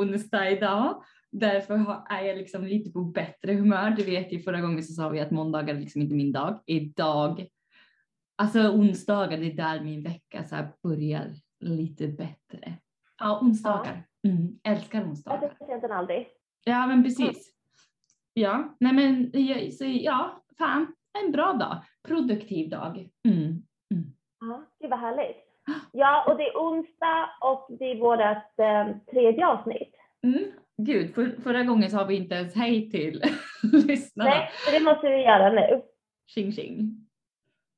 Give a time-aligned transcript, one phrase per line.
[0.00, 1.02] onsdag idag.
[1.32, 3.90] Därför är jag liksom lite på bättre humör.
[3.90, 6.60] Du vet ju förra gången så sa vi att måndagar är liksom inte min dag.
[6.66, 7.46] Idag,
[8.36, 12.74] alltså onsdagar, det är där min vecka så börjar lite bättre.
[13.18, 14.06] Ja, onsdagar.
[14.28, 15.56] Mm, älskar Jag onsdagar.
[15.66, 16.28] sent än aldrig.
[16.64, 17.52] Ja, men precis.
[18.34, 21.82] Ja, nej men jag- så, ja, fan, en bra dag.
[22.08, 23.08] Produktiv dag.
[23.28, 23.62] Mm.
[24.40, 25.36] Ja, gud vad härligt.
[25.92, 28.20] Ja, och det är onsdag och det är vårt
[28.58, 29.94] eh, tredje avsnitt.
[30.24, 30.44] Mm.
[30.76, 33.22] Gud, för, förra gången sa vi inte ens hej till
[33.88, 34.30] lyssnarna.
[34.30, 35.82] Nej, det måste vi göra nu.
[36.34, 37.06] Tjing tjing.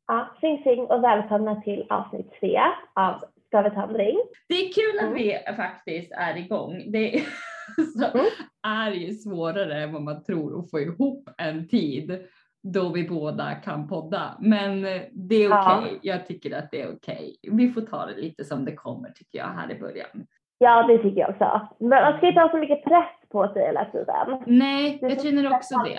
[0.07, 2.61] Ja, sing sing och välkomna till avsnitt tre
[2.95, 4.21] av Ska vi ta en drink?
[4.49, 5.15] Det är kul att Mm.
[5.15, 6.83] vi faktiskt är igång.
[6.93, 7.23] Det är,
[8.15, 8.27] Mm.
[8.67, 12.27] är ju svårare än vad man tror att få ihop en tid
[12.63, 14.37] då vi båda kan podda.
[14.41, 15.93] Men eh, det är okej.
[15.93, 15.99] Ja.
[16.03, 17.37] Jag tycker att det är okej.
[17.53, 20.27] Vi får ta det lite som det kommer tycker jag här i början.
[20.59, 21.69] Ja, det tycker jag också.
[21.81, 24.43] Men man ska inte ha så mycket press på sig hela tiden.
[24.47, 25.99] Nej, jag känner också det.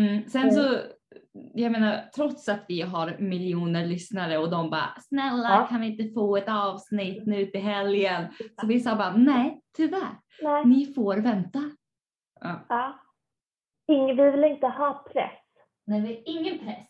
[0.00, 0.22] Mm.
[0.28, 0.54] Sen Mm.
[0.54, 0.76] så,
[1.54, 5.66] jag menar, trots att vi har miljoner lyssnare och de bara snälla Ja.
[5.70, 8.24] kan vi inte få ett avsnitt nu till helgen?
[8.60, 10.64] Så vi sa bara nej, tyvärr, Nej.
[10.64, 11.58] ni får vänta.
[12.40, 12.60] Ja.
[12.68, 12.94] Ja.
[13.92, 15.30] Ingen, vi vill inte ha press.
[15.86, 16.86] Nej, vi har ingen press.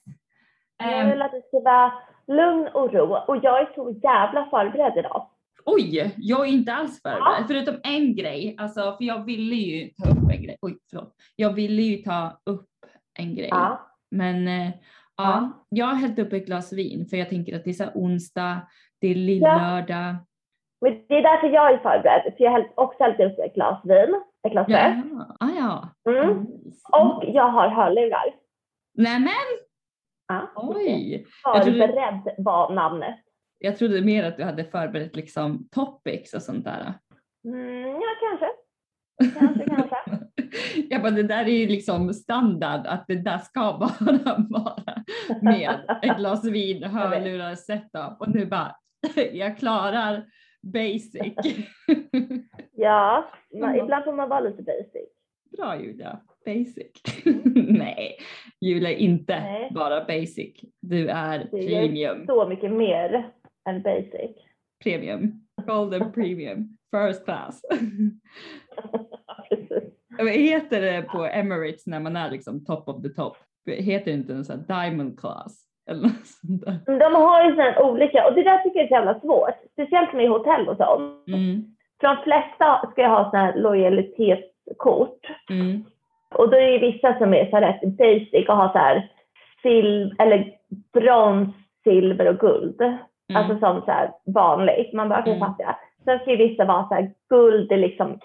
[0.78, 1.92] Jag Ehm, vill att det ska vara
[2.26, 3.16] lugn och ro.
[3.28, 5.28] Och jag är så jävla förberedd idag.
[5.64, 7.36] oj, jag är inte alls förberedd.
[7.40, 7.44] Ja.
[7.48, 10.56] Förutom en grej, alltså för jag ville ju ta upp en grej.
[10.62, 11.14] Oj, förlåt.
[11.36, 12.68] Jag ville ju ta upp
[13.18, 13.48] en grej.
[13.50, 13.80] Ja.
[14.10, 14.72] Men eh, ja,
[15.16, 15.50] Ja.
[15.68, 18.60] jag har hällt upp ett glas vin för jag tänker att det är så onsdag,
[19.00, 20.16] det är lillördag.
[20.80, 22.34] Men det är därför jag är förberedd.
[22.36, 24.20] För jag har också hällt upp ett glas vin.
[24.46, 24.92] Ett glas Ja,
[25.40, 25.88] ah, ja.
[26.12, 26.38] Mm.
[26.92, 28.24] Och jag har hörlurar.
[28.94, 29.32] Nämen,
[30.28, 30.52] Ja.
[30.56, 31.26] oj.
[31.44, 33.18] Trodde- Förberedd var namnet.
[33.58, 36.94] Jag trodde mer att du hade förberett liksom topics och sånt där.
[37.44, 38.46] Mm, ja, kanske.
[39.40, 39.96] Kanske, kanske.
[40.90, 45.02] Jag bara, det där är ju liksom standard att det där ska bara vara
[45.42, 48.76] med ett glas vin, hörlurar, setup och nu bara,
[49.32, 50.24] jag klarar
[50.62, 51.34] basic.
[52.72, 53.30] Ja,
[53.60, 55.08] man, ibland får man vara lite basic.
[55.56, 56.92] Bra Julia, basic.
[57.54, 58.16] Nej,
[58.60, 59.70] Julia är inte Nej.
[59.74, 60.60] bara basic.
[60.80, 63.30] Du är är premium, så mycket mer
[63.68, 64.30] än basic.
[64.84, 65.32] premium,
[65.66, 67.62] golden premium, first class.
[70.18, 73.36] Vad heter det på Emirates när man är liksom top of the top?
[73.66, 75.62] Heter det inte en sån diamond class?
[75.90, 76.78] Eller något sånt där?
[76.86, 79.54] Men De har ju sådana olika, och det där tycker jag är så jävla svårt.
[79.72, 81.28] Speciellt med hotell och sånt.
[81.28, 81.62] Mm,
[82.00, 85.26] För de flesta ska ju ha sådana här lojalitetskort.
[85.50, 85.84] mm,
[86.34, 89.08] Och då är det vissa som är så rätt basic och har så här
[89.62, 90.52] sil eller
[90.92, 91.48] brons,
[91.84, 92.80] silver och guld.
[92.80, 92.96] mm.
[93.34, 93.92] Alltså som så
[94.32, 94.92] vanligt.
[94.92, 95.48] Man bara, okej Mm.
[95.48, 95.76] fattar.
[96.04, 98.18] Sen ska ju vissa vara så här, guld är liksom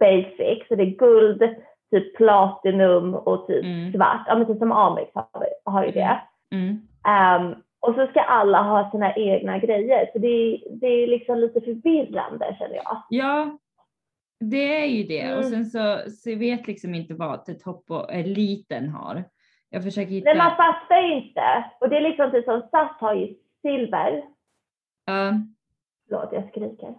[0.00, 0.68] basic.
[0.68, 1.42] Så det är guld,
[1.90, 3.92] typ platinum och typ Mm.
[3.92, 4.24] svart.
[4.26, 6.18] Ja men typ som Amex har, har ju det.
[6.52, 6.78] Mm.
[7.08, 10.10] Ehm, och så ska alla ha sina egna grejer.
[10.12, 12.96] Så det, är- det är liksom lite förvirrande känner jag.
[13.08, 13.58] Ja,
[14.40, 15.20] det är ju det.
[15.20, 15.38] Mm.
[15.38, 19.24] Och sen så, så jag vet liksom inte vad topp och eliten har.
[19.68, 20.30] Jag försöker hitta.
[20.30, 21.70] Men man fattar ju inte.
[21.80, 24.24] Och det är liksom typ som SAS har ju silver.
[25.04, 25.32] Ja.
[26.08, 26.94] Förlåt jag skriker.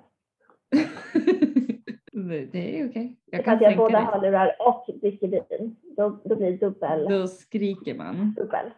[2.51, 3.17] det är okej.
[3.25, 3.99] Jag Jag kan att jag både det.
[3.99, 5.75] hörlurar och dricker vin.
[5.97, 7.05] Då, då blir det dubbel.
[7.09, 8.33] Då skriker man.
[8.33, 8.71] dubbel.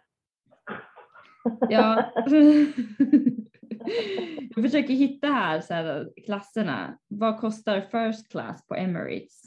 [1.70, 2.04] Ja.
[4.56, 6.98] jag försöker hitta här, så här klasserna.
[7.08, 9.42] Vad kostar first class på Emirates?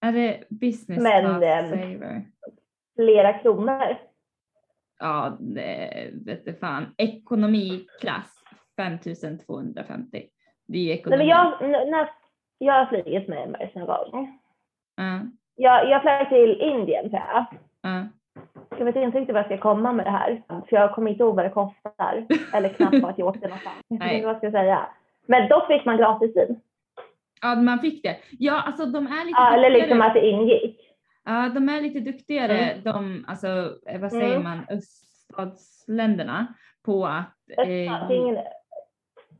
[0.00, 2.24] Är det business Men, class ehm, saver?
[2.96, 3.96] Flera kronor.
[4.98, 6.94] Ja, det vet du fan.
[6.98, 8.44] Ekonomiklass
[8.76, 10.22] 5250.
[10.66, 11.18] Det är ju Nej, ekonomi.
[11.18, 11.60] men jag,
[11.90, 12.10] när,
[12.58, 14.38] jag har flugit med Emirates någon gång.
[14.96, 15.20] Ja,
[15.56, 17.46] Jag, jag flög till Indien tror jag.
[17.82, 18.08] ja.
[18.78, 20.42] Jag vet inte riktigt vad jag ska komma med det här.
[20.48, 22.26] För jag kommer inte ihåg vad det kostar.
[22.54, 23.76] Eller knappt vart jag åkte någonstans.
[23.88, 24.86] Jag vet inte vad jag ska säga.
[25.26, 26.60] Men dock fick man gratis vin.
[27.42, 28.16] ja, man fick det.
[28.38, 30.80] Ja, alltså de är lite Ja, eller liksom att det ingick.
[31.24, 32.82] Ja, de är lite duktigare, Mm.
[32.84, 33.48] de, alltså
[33.86, 34.42] eh, vad säger Mm.
[34.42, 36.46] man, öststatsländerna
[36.84, 38.38] på att eh, det är ingen,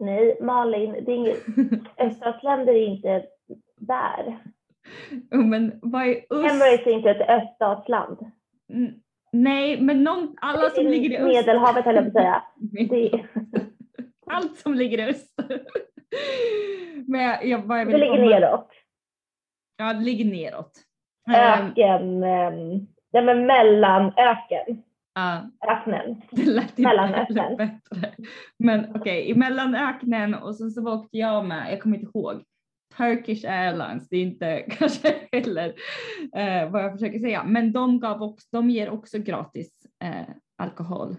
[0.00, 1.38] nej, Malin, det är inget,
[1.98, 3.24] öststatsländer är inte
[3.76, 4.38] där.
[5.30, 6.52] Men vad är öst?
[6.52, 8.18] Emirates är inte ett öststatsland.
[8.72, 8.94] N-
[9.34, 11.26] Nej, men någon, alla som ligger i öst.
[11.26, 12.42] Medelhavet höll jag på att säga.
[12.88, 13.24] Det,
[14.26, 15.34] Allt som ligger i öst.
[17.06, 18.68] men jag, jag, vad jag det vill ligger komma- neråt.
[19.76, 20.72] Ja, det ligger neråt.
[21.34, 24.82] Ehm, Öken, um, nej men mellanöken.
[25.14, 26.20] Ja, öknen.
[26.30, 27.78] det lät inte bättre.
[28.58, 32.42] Men okej, i mellanöknen och sen så åkte jag med, jag kommer inte ihåg,
[32.96, 35.74] Turkish Airlines, det är inte kanske heller
[36.36, 41.16] eh, vad jag försöker säga, men de, gav också, de ger också gratis eh, alkohol.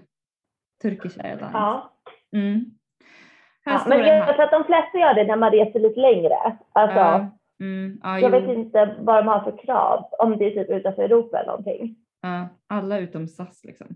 [0.81, 1.53] Turkish Airlines.
[1.53, 1.93] Ja.
[2.35, 2.65] Mm.
[3.65, 4.33] Ja, men jag här.
[4.33, 6.57] tror att de flesta gör det när man reser lite längre.
[6.71, 10.51] Alltså, Ja, mm, ja, jag vet inte vad de har för krav, om det är
[10.51, 11.95] typ utanför Europa eller någonting.
[12.21, 13.87] ja, alla utom SAS liksom.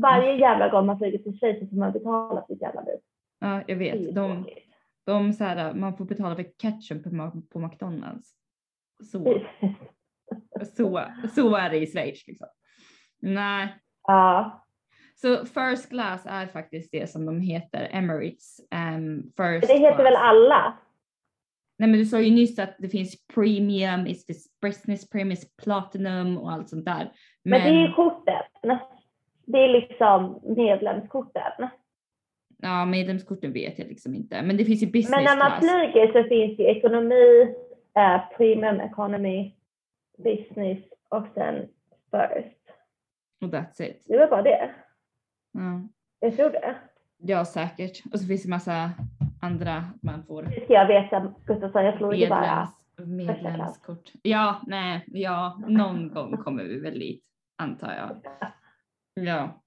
[0.00, 2.98] Varje jävla gång man flyger till Schweiz så får man betala sitt jävla bil.
[3.40, 4.14] Ja, jag vet.
[4.14, 4.46] De.
[5.08, 8.30] De så här, man får betala för ketchup på, på McDonalds.
[9.02, 9.42] Så,
[10.76, 12.48] så, så är det i Schweiz liksom.
[13.20, 14.64] Nej, ja.
[15.14, 18.60] så first class är faktiskt det som de heter, Emirates.
[18.96, 20.06] Um, first Det heter class.
[20.06, 20.78] väl alla?
[21.78, 26.38] Nej men du sa ju nyss att det finns premium, it finns business premium, platinum
[26.38, 27.12] och allt sånt där.
[27.44, 28.78] Men, det är ju korten.
[29.46, 31.68] Det är liksom medlemskorten.
[32.62, 34.42] Ja, medlemskorten vet jag liksom inte.
[34.42, 35.60] Men det finns ju business Men när man class.
[35.60, 37.54] flyger så finns det ekonomi,
[37.96, 39.52] eh, premium economy,
[40.18, 40.78] business
[41.08, 41.68] och sen
[42.10, 42.54] first.
[43.40, 44.04] Och that's it.
[44.06, 44.70] Det var bara det.
[45.52, 45.88] Ja.
[46.20, 46.76] Jag tror det.
[47.18, 48.02] ja, säkert.
[48.12, 48.90] Och så finns det massa
[49.40, 50.42] andra man får.
[50.42, 52.68] Det ska jag veta Gustafsson, jag slår ju bara.
[52.96, 54.12] Medlems, medlemskort.
[54.22, 57.24] Ja, nej, ja, någon gång kommer vi väl dit,
[57.56, 58.10] antar jag.
[59.26, 59.62] Ja.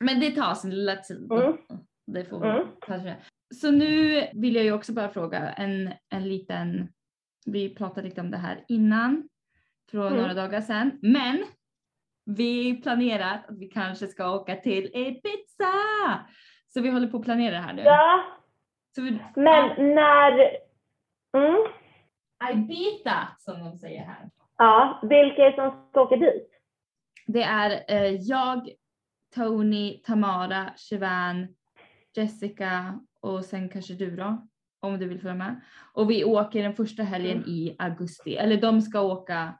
[0.00, 1.32] Men det tar sin lilla tid.
[1.32, 1.56] Mm.
[2.06, 2.66] Det får Mm.
[2.80, 3.16] kanske.
[3.54, 6.88] Så nu vill jag ju också bara fråga en, en liten,
[7.46, 9.28] vi pratade lite om det här innan,
[9.90, 10.18] för Mm.
[10.20, 11.44] några dagar sedan, men
[12.24, 15.72] vi planerar att vi kanske ska åka till Ibiza.
[16.68, 17.82] Så vi håller på att planera det här nu.
[17.82, 18.22] Ja,
[18.96, 20.32] vi, men när...
[21.36, 21.66] Mm.
[22.52, 24.30] Ibiza som de säger här.
[24.58, 26.48] Ja, vilka är det som ska åka dit?
[27.26, 28.68] Det är eh, jag,
[29.34, 31.48] Tony, Tamara, Shivan,
[32.16, 34.46] Jessica och sen kanske du då,
[34.80, 35.60] om du vill följa med.
[35.94, 37.48] Och vi åker den första helgen Mm.
[37.48, 39.54] i augusti, eller de ska åka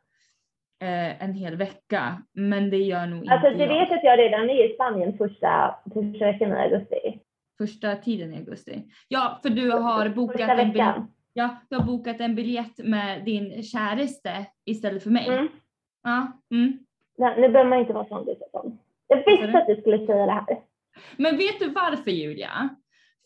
[0.82, 3.81] eh, en hel vecka, men det gör nog Alltså inte du jag.
[3.81, 7.20] vet att jag redan är i Spanien första, första veckan i augusti.
[7.58, 8.84] Första tiden i augusti.
[9.08, 10.96] Ja, för du har bokat Första en biljett.
[11.32, 15.28] Ja, du har bokat en biljett med din käraste istället för mig.
[15.28, 15.49] Mm.
[16.02, 16.78] Ja, mm.
[17.19, 18.26] Nej, nu behöver man inte vara sån.
[19.08, 19.58] Jag visste du?
[19.58, 20.46] att du skulle säga det här.
[21.16, 22.68] Men vet du varför Julia?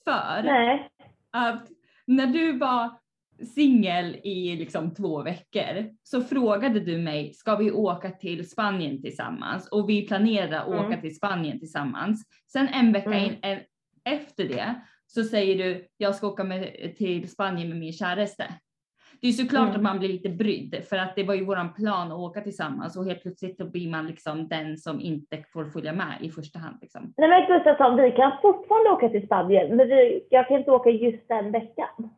[0.05, 0.91] För Nej.
[1.31, 1.69] att
[2.07, 2.99] när du var
[3.55, 9.69] singel i liksom två veckor så frågade du mig, ska vi åka till Spanien tillsammans?
[9.69, 11.01] Och vi planerade att åka Mm.
[11.01, 12.25] till Spanien tillsammans.
[12.53, 13.25] Sen en vecka Mm.
[13.25, 13.61] in, en,
[14.05, 14.75] efter det
[15.07, 18.55] så säger du, jag ska åka med, till Spanien med min käraste.
[19.21, 19.77] Det är såklart Mm.
[19.77, 22.97] att man blir lite brydd för att det var ju våran plan att åka tillsammans
[22.97, 26.59] och helt plötsligt så blir man liksom den som inte får följa med i första
[26.59, 26.79] hand.
[26.81, 27.13] Liksom.
[27.17, 30.91] Nej men Gustafsson, vi kan fortfarande åka till Spanien, men vi, jag kan inte åka
[30.91, 32.11] just den veckan.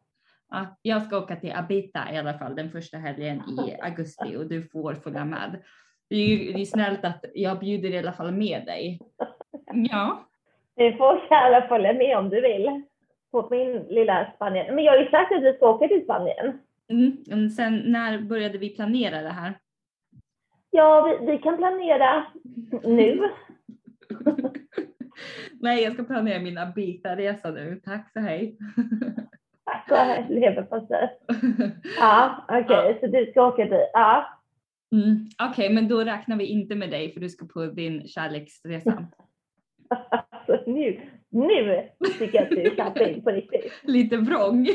[0.51, 4.47] Ja, jag ska åka till Abita i alla fall den första helgen i augusti och
[4.47, 5.63] du får följa med.
[6.11, 9.01] Det är ju det är snällt att jag bjuder i alla fall med dig.
[9.91, 10.25] Ja,
[10.77, 12.83] Du får gärna följa med om du vill.
[13.31, 14.75] På min lilla Spanien.
[14.75, 16.59] Men jag har ju sagt att vi ska åka till Spanien.
[16.91, 17.51] Mm.
[17.51, 19.59] sen när började vi planera det här?
[20.71, 22.27] Ja, vi, vi kan planera
[22.83, 23.31] nu.
[25.61, 27.81] Nej, jag ska planera min Abita-resa nu.
[27.85, 28.59] Tack så hej.
[29.65, 31.19] Tack och leverpastej.
[31.99, 33.91] Ja, okej, så du ska åka dit.
[33.93, 34.27] Ja.
[34.93, 35.29] Mm.
[35.51, 39.07] Okej, men då räknar vi inte med dig för du ska på din kärleksresa.
[39.91, 41.83] Alltså nu, nu
[42.19, 43.73] tycker jag att du är shopping på riktigt.
[43.83, 44.69] Lite vrång.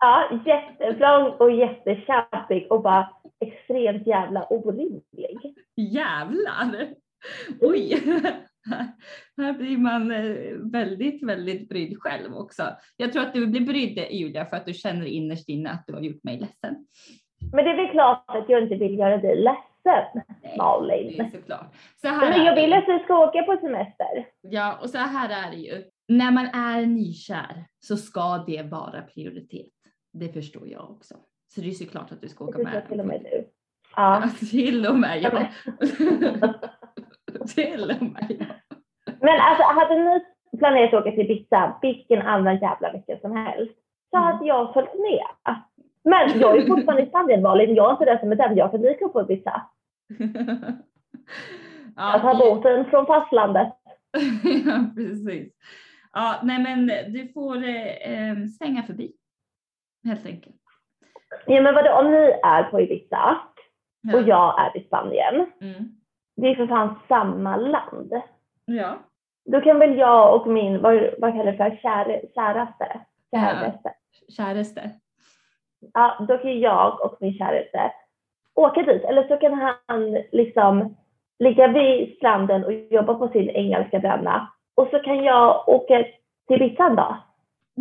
[0.00, 3.08] Ja, jättevrång och jättekämpig och bara
[3.40, 5.54] extremt jävla orimlig.
[5.76, 6.88] Jävlar!
[7.60, 8.02] Oj!
[9.36, 12.62] Här blir man eh, väldigt, väldigt brydd själv också.
[12.96, 15.94] Jag tror att du blir brydd Julia för att du känner innerst inne att du
[15.94, 16.86] har gjort mig ledsen.
[17.52, 21.14] Men det är väl klart att jag inte vill göra dig ledsen, Nej, Malin.
[21.16, 21.74] det är såklart.
[21.96, 24.26] Så här Men jag vill att du ska åka på semester.
[24.40, 25.84] Ja, och så här är det ju.
[26.08, 29.72] När man är nykär så ska det vara prioritet.
[30.18, 31.14] Det förstår jag också.
[31.54, 32.88] Så det är såklart att du ska åka med.
[32.88, 33.48] till och med du.
[33.96, 34.22] Ja.
[34.24, 35.32] Ja, till och med jag.
[37.54, 38.46] till och med jag.
[39.20, 40.24] Men alltså hade ni
[40.58, 43.74] planerat att åka till Ibiza vilken annan jävla vecka som helst
[44.10, 44.26] så Mm.
[44.32, 45.56] hade jag följt med.
[46.04, 48.70] Men jag är fortfarande i Spanien Malin, jag är inte där som är den, jag
[48.70, 49.62] kan dyka upp på Ibiza.
[51.96, 53.72] Jag tar ja, båten från fastlandet.
[54.64, 55.52] ja, precis.
[56.12, 59.12] Ja, nej men du får eh, eh, svänga förbi.
[60.04, 60.56] Helt enkelt.
[61.46, 63.36] Ja men vadå, om ni är på Ibiza
[64.02, 64.16] Ja.
[64.16, 65.84] och jag är i Spanien, Mm.
[66.36, 68.12] det är för fan samma land.
[68.64, 68.96] Ja.
[69.44, 73.00] Då kan väl jag och min, vad, vad kallar det för, Kär, käraste?
[73.34, 73.92] Käraste.
[74.36, 74.90] Käraste.
[75.94, 77.92] Ja, då kan jag och min käraste
[78.54, 79.04] åka dit.
[79.04, 79.54] Eller så kan
[79.86, 80.96] han liksom
[81.38, 84.48] ligga vid stranden och jobba på sin engelska bränna.
[84.74, 86.04] Och så kan jag åka
[86.46, 87.16] till Ibiza en dag.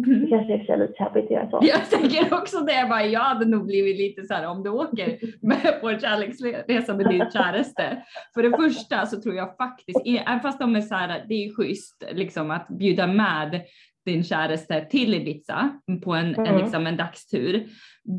[0.06, 1.60] Det kanske är lite kämpigt att göra så.
[1.62, 4.70] Jag tänker också det, jag, bara, jag hade nog blivit lite så här om du
[4.70, 8.04] åker med på en kärleksresa med din käraste.
[8.34, 11.56] För det första så tror jag faktiskt, även fast de är så här, det är
[11.56, 13.62] schysst liksom att bjuda med
[14.06, 15.70] din käraste till Ibiza
[16.04, 16.46] på en, Mm.
[16.54, 17.68] en, liksom en dagstur.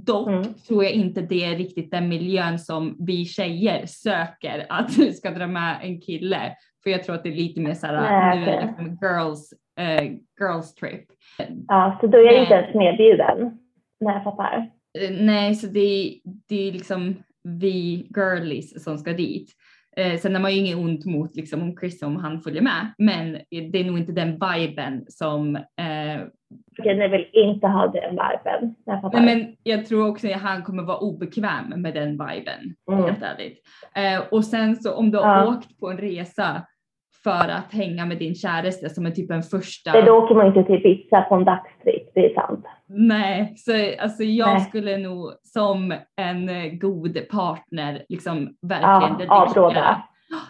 [0.07, 0.55] Dock Mm.
[0.69, 5.31] tror jag inte det är riktigt den miljön som vi tjejer söker att du ska
[5.31, 6.53] dra med en kille.
[6.83, 8.99] För jag tror att det är lite mer så här, Nej, nu är det liksom
[9.03, 10.05] girls, eh,
[10.41, 11.05] girls trip.
[11.69, 13.59] Ja, så då är jag inte ens medbjuden.
[14.01, 14.71] Nej, jag fattar.
[14.99, 16.15] Eh, Nej, så det, är-
[16.49, 19.53] det är liksom vi girlies som ska dit.
[19.97, 22.87] Eh, sen har man ju inget ont mot liksom om Chris om han följer med,
[22.99, 23.33] men
[23.73, 26.21] det är nog inte den viben som eh,
[26.81, 28.75] Okej, ni vill inte ha den viben.
[29.13, 33.05] Nej, men jag tror också att han kommer vara obekväm med den viben, Mm.
[33.05, 33.59] helt ärligt.
[33.95, 35.49] Eh, och sen så om du har Ja.
[35.57, 36.63] åkt på en resa
[37.25, 39.93] för att hänga med din käraste som är typ en första.
[39.93, 42.67] Nej, Då åker man inte till Ibiza på en dagstripp, det är sant.
[42.87, 43.73] Nej, så
[44.03, 44.61] alltså jag Nej.
[44.61, 50.03] skulle nog som en eh, god partner liksom Ja, verkligen dedikera, avråda.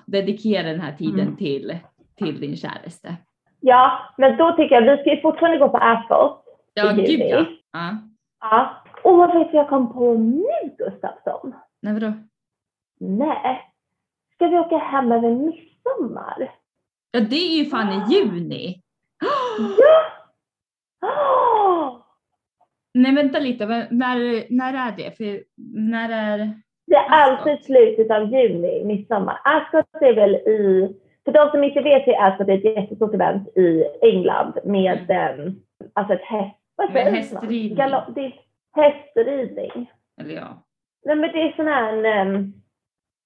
[0.06, 1.36] dedikera den här tiden Mm.
[1.36, 1.78] till,
[2.18, 3.16] till din käraste.
[3.60, 6.44] Ja, men då tycker jag, vi ska ju fortfarande gå på Ascot.
[6.74, 7.44] Ja, gud ja.
[7.72, 7.90] ja.
[8.40, 8.70] Ja.
[9.04, 10.44] Och vad vet jag kom på nu,
[10.78, 11.54] Gustafsson?
[11.82, 12.12] Nej, vadå?
[13.00, 13.60] Nej.
[14.34, 15.67] Ska vi åka hem över midsommar?
[17.10, 18.82] Ja, det är ju fan i juni.
[19.20, 19.66] Ja!
[21.02, 21.94] Åh!
[22.94, 23.66] Nej, vänta lite.
[23.90, 25.16] När, när är det?
[25.16, 26.60] För när är...
[26.86, 29.40] Det är alltid slutet av juni, midsommar.
[29.44, 30.88] Ascot är väl i,
[31.24, 35.52] för de som inte vet är Ascot ett jättestort event i England med eh,
[35.92, 37.78] alltså ett häst, vad säger hästridning.
[37.78, 38.34] Galo- det är
[38.72, 39.90] hästridning.
[40.20, 40.62] Eller ja.
[41.04, 42.52] Nej men det är sån här um,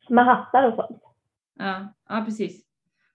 [0.08, 1.02] med hattar och sånt.
[1.58, 2.62] Ja, ja precis.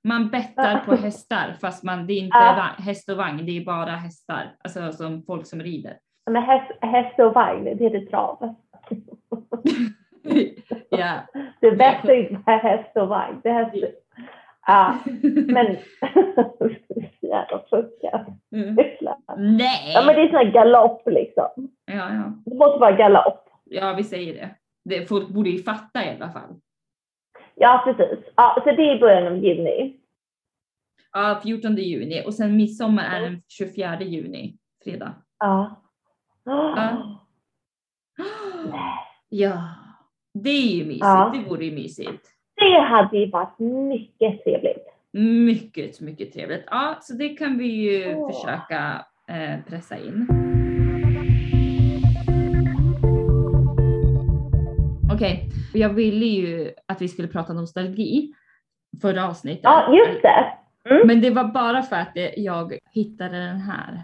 [0.03, 2.69] Man bettar på hästar fast man, det är inte Ja.
[2.77, 4.55] häst och vagn, det är bara hästar.
[4.63, 5.97] Alltså som folk som rider.
[6.31, 8.55] Men häst, häst och vagn, det heter trav.
[10.89, 11.19] ja.
[11.61, 13.39] Det bästa är inte häst och vagn.
[13.43, 13.75] Det är häst.
[14.67, 14.97] Ja,
[15.47, 15.77] men
[17.21, 18.25] jävla sjuka.
[18.55, 18.75] Mm.
[19.37, 19.93] Nej!
[19.93, 21.71] Ja men det är sån här galopp liksom.
[21.85, 22.33] Ja, ja.
[22.45, 23.49] Det måste vara galopp.
[23.63, 24.49] ja, vi säger det.
[24.85, 25.05] det.
[25.05, 26.55] Folk borde ju fatta i alla fall.
[27.59, 28.19] Ja precis.
[28.35, 29.97] Ja, så det är i början av juni.
[31.11, 35.15] Ja, 14 juni och sen midsommar är den 24 juni, fredag.
[35.39, 35.81] Ja.
[36.43, 37.19] Ja.
[39.29, 39.63] Ja,
[40.33, 41.01] det är ju mysigt.
[41.01, 41.31] Ja.
[41.35, 42.27] Det vore ju mysigt.
[42.55, 44.87] Det hade ju varit mycket trevligt.
[45.45, 46.63] Mycket, mycket trevligt.
[46.67, 48.31] Ja, så det kan vi ju Åh.
[48.31, 50.27] försöka eh, pressa in.
[55.17, 58.33] Okej, jag ville ju att vi skulle prata nostalgi
[59.01, 59.63] förra avsnittet.
[59.63, 60.45] Ja, just det.
[60.89, 61.07] Mm.
[61.07, 64.03] Men det var bara för att jag hittade den här.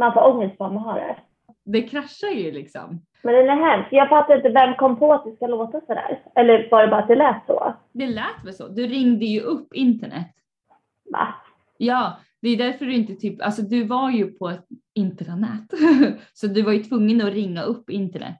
[0.00, 1.16] Man får ångest bara man har det.
[1.64, 3.00] Det kraschar ju liksom.
[3.22, 3.88] Men den är hemsk.
[3.92, 6.22] Jag fattar inte vem kom på att det ska låta sådär.
[6.34, 7.74] Eller var det bara att det lät så?
[7.92, 8.68] Det lät väl så.
[8.68, 10.26] Du ringde ju upp internet.
[11.12, 11.28] Va?
[11.78, 15.70] Ja, det är därför du inte typ, alltså du var ju på ett intranät.
[16.32, 18.36] så du var ju tvungen att ringa upp internet.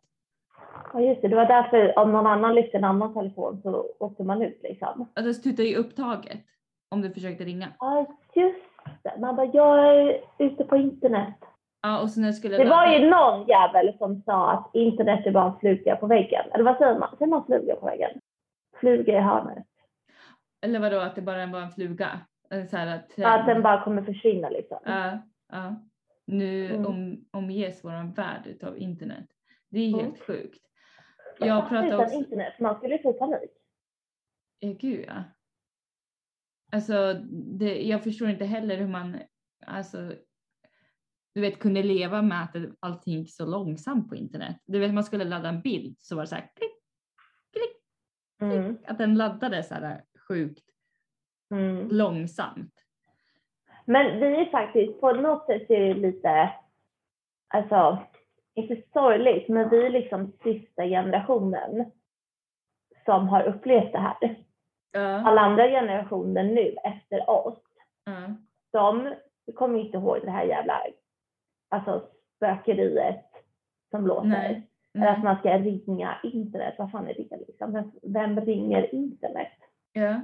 [0.92, 4.22] Ja just det, det var därför om någon annan lyfte en annan telefon så åkte
[4.22, 5.08] man ut liksom.
[5.14, 6.40] Ja, det tutade ju upptaget
[6.90, 7.68] om du försökte ringa.
[7.78, 8.58] Ja just
[9.02, 9.20] det.
[9.20, 11.36] Man bara, jag är ute på internet.
[11.82, 15.52] Ja, och jag skulle Det var ju någon jävel som sa att internet är bara
[15.52, 16.44] en fluga på väggen.
[16.54, 17.16] Eller vad säger man?
[17.18, 18.20] Säger man fluga på väggen?
[18.80, 19.66] Fluga i hörnet.
[20.62, 22.20] Eller vadå, att det bara var en fluga?
[22.70, 23.34] Så här trend.
[23.40, 24.78] Att den bara kommer försvinna liksom.
[24.84, 25.18] Ja,
[25.52, 25.74] ja.
[26.24, 26.86] Nu Mm.
[26.86, 29.26] om, omges vår värld utav internet.
[29.70, 30.16] Det är helt Mm.
[30.26, 30.64] sjukt.
[31.38, 32.14] Jag pratar Utan också...
[32.14, 33.50] internet, man skulle få panik.
[34.60, 35.24] Ja, gud ja.
[36.72, 39.16] Alltså, det, jag förstår inte heller hur man,
[39.66, 40.12] alltså,
[41.34, 44.56] du vet, kunde leva med att allting gick så långsamt på internet.
[44.66, 46.72] Du vet, man skulle ladda en bild så var det så här klick,
[47.52, 47.76] klick,
[48.42, 48.78] Mm.
[48.86, 50.64] Att den laddade så här sjukt
[51.50, 51.88] Mm.
[51.88, 52.74] långsamt.
[53.84, 56.52] Men vi är faktiskt, på något sätt är det lite,
[57.48, 57.98] alltså,
[58.54, 61.90] inte sorgligt, men vi är liksom sista generationen
[63.04, 64.36] som har upplevt det här.
[64.92, 65.00] Ja.
[65.00, 67.58] Alla andra generationer nu efter oss,
[68.04, 68.34] Ja.
[68.70, 69.14] de
[69.54, 70.72] kommer inte ihåg det här jävla
[71.70, 73.26] alltså, spökeriet
[73.90, 74.28] som låter.
[74.28, 74.66] Nej.
[74.94, 75.24] Eller att Nej.
[75.24, 76.74] man ska ringa internet.
[76.78, 77.72] Vad fan är det liksom?
[77.72, 79.52] Vem, vem ringer internet?
[79.92, 80.20] Ja.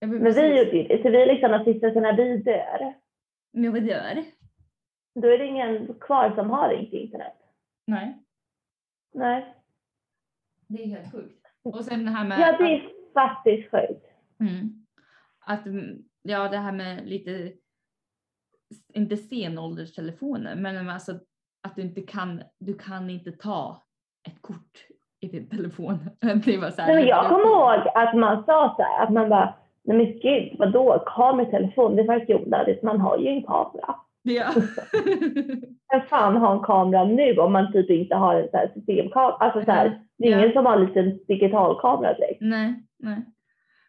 [0.00, 1.02] Men Men vi gjorde ju det.
[1.02, 2.94] Så vi är liksom så när vi dör,
[3.70, 4.24] vad gör det?
[5.20, 7.36] då är det ingen kvar som har ringt internet.
[7.86, 8.22] Nej,
[9.14, 9.54] Nej.
[10.68, 11.46] det är helt sjukt.
[11.62, 14.06] Och sen det här med Ja, det är faktiskt sjukt.
[14.40, 14.86] Mm.
[15.38, 17.52] Att, mm, ja det här med lite,
[18.94, 21.12] inte senålderstelefoner, men alltså
[21.68, 23.82] att du inte kan, du kan inte ta
[24.28, 24.78] ett kort
[25.20, 25.98] i din telefon.
[26.44, 29.12] Det var så här, Nej, men jag kommer ihåg att man sa så här, att
[29.12, 33.42] man bara, nej men gud, vadå, kameratelefon, det är faktiskt onödigt, man har ju en
[33.42, 33.94] kamera.
[34.22, 34.52] Ja.
[35.92, 39.32] Vem fan har en kamera nu om man typ inte har en så här systemkamera?
[39.32, 40.38] Alltså så här, det är Ja.
[40.38, 42.40] ingen som har en liten digitalkamera direkt.
[42.40, 43.24] nej, nej.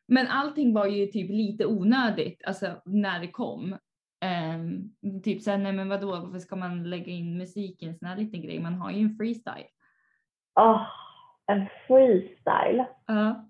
[0.08, 3.76] Men allting var ju typ lite onödigt, alltså när det kom.
[4.22, 4.92] Ehm,
[5.24, 8.18] typ såhär, nej men vadå, varför ska man lägga in musik i en sån här
[8.18, 8.60] liten grej?
[8.60, 9.68] Man har ju en freestyle.
[10.60, 10.82] Åh,
[11.48, 12.86] en freestyle.
[13.08, 13.46] Ja.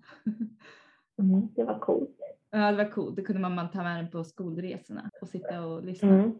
[1.18, 2.16] Mm, det var coolt.
[2.50, 3.16] Ja, det var coolt.
[3.16, 6.08] Då kunde man man ta med den på skolresorna och sitta och lyssna.
[6.08, 6.32] Mm.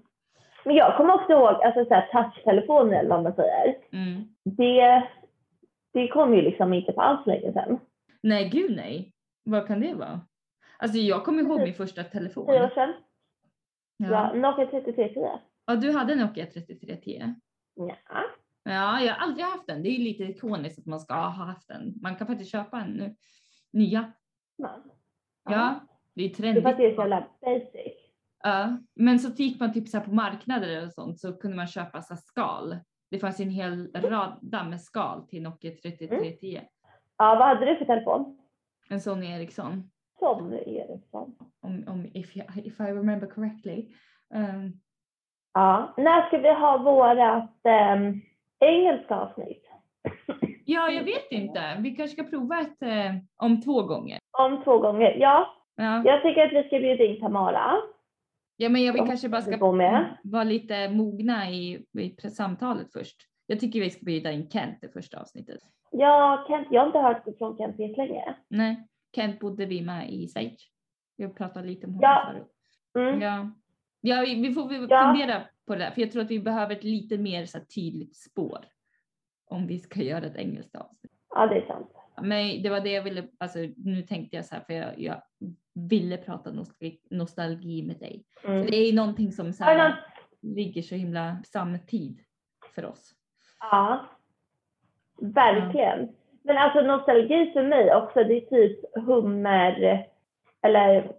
[0.65, 3.77] Men jag kommer också ihåg, alltså så här, touchtelefoner eller vad man säger.
[3.93, 4.29] Mm.
[4.45, 5.09] Det,
[5.93, 7.79] det kom ju liksom inte på alls länge sedan.
[8.23, 9.13] Nej, gud nej.
[9.45, 10.21] Vad kan det vara?
[10.79, 12.47] Alltså jag kommer ihåg min första telefon.
[12.47, 12.93] Tio år sedan.
[14.01, 14.11] Ja.
[14.11, 14.33] Ja.
[14.35, 15.41] Nokia 3310.
[15.67, 17.35] ja, du hade Nokia 3310.
[17.75, 17.97] Ja.
[18.63, 19.83] Ja, jag har aldrig haft den.
[19.83, 21.95] Det är lite ikoniskt att man ska ha haft den.
[22.03, 23.17] Man kan faktiskt köpa en nu.
[23.73, 24.13] Nya.
[24.59, 24.91] Man.
[25.45, 25.81] Ja,
[26.15, 26.97] det är Det är för att det är trendigt.
[26.97, 27.93] så jävla basic.
[28.43, 32.03] Ja, men så gick man typ så på marknader och sånt så kunde man köpa
[32.03, 32.77] så skal.
[33.11, 36.61] Det fanns en hel rad med skal till Nokia 3310.
[37.19, 38.39] Ja, vad hade du för telefon?
[38.89, 39.91] En Sony Ericsson.
[40.21, 41.35] Som Ericsson.
[41.63, 43.89] Om, om, if, I, if I remember correctly.
[44.35, 44.81] Um,
[45.55, 45.95] Ja.
[45.97, 47.61] När ska vi ha vårat
[47.95, 48.23] um,
[48.61, 49.63] engelska avsnitt?
[50.65, 51.77] ja, jag vet inte.
[51.81, 54.19] Vi kanske ska prova ett eh, om två gånger.
[54.39, 55.17] Om två gånger.
[55.19, 55.47] Ja,
[55.81, 57.77] Ja, jag tycker att vi ska bjuda in Tamara.
[58.57, 59.59] ja men jag vill kanske bara ska
[60.23, 63.17] vara lite mogna i, i samtalet först.
[63.47, 65.61] Jag tycker vi ska bjuda in Kent det första avsnittet.
[65.91, 68.35] Ja, Kent, jag har inte hört från Kent på länge.
[68.49, 70.61] Nej, Kent bodde vi med i Schweiz.
[71.17, 72.33] Vi har pratat lite om honom Ja.
[72.33, 72.53] förut.
[73.09, 73.21] Mm.
[73.21, 73.51] Ja,
[74.01, 75.13] ja vi, får vi Ja.
[75.13, 77.65] fundera på det där, för jag tror att vi behöver ett lite mer så här,
[77.65, 78.65] tydligt spår
[79.47, 81.13] om vi ska göra ett engelskt avsnitt.
[81.31, 81.91] Ja, det är sant.
[82.23, 85.23] Men det var det jag ville, alltså nu tänkte jag så här för jag, jag
[85.75, 88.25] ville prata nostalgi, nostalgi med dig.
[88.45, 88.67] Mm.
[88.67, 90.05] Det är någonting som så här,
[90.43, 92.21] ligger så himla samtid
[92.75, 93.15] för oss.
[93.61, 94.07] Ja,
[95.21, 96.09] verkligen.
[96.45, 100.07] Men alltså nostalgi för mig också, det är typ hummer,
[100.63, 101.13] eller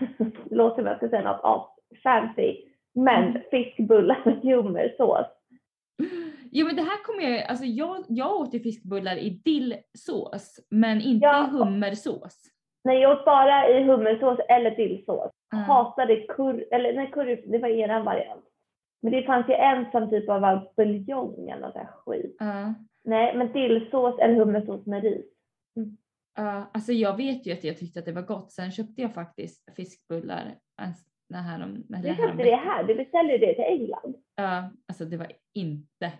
[0.50, 1.66] låter som jag ska säga något av
[2.02, 2.56] fancy,
[2.94, 3.42] men Mm.
[3.50, 5.26] fiskbullar med hummersås.
[6.52, 11.00] Jo men det här kommer jag, alltså jag, jag åt ju fiskbullar i dillsås men
[11.00, 11.46] inte Ja.
[11.46, 12.42] i hummersås.
[12.84, 15.30] Nej, jag åt bara i hummersås eller dillsås.
[15.52, 15.64] Mm.
[15.64, 18.44] Hatade curry, eller nej curry, det var eran variant.
[19.02, 22.36] Men det fanns ju en som typ var buljong eller något där skit.
[22.38, 22.74] Ja.
[23.04, 25.26] Nej, men dillsås eller hummersås med ris.
[26.36, 28.52] Ja, alltså jag vet ju att jag tyckte att det var gott.
[28.52, 30.54] Sen köpte jag faktiskt fiskbullar.
[31.28, 34.16] Det här om, Du här om köpte det här, du beställde det till England.
[34.36, 36.12] Ja, alltså det var inte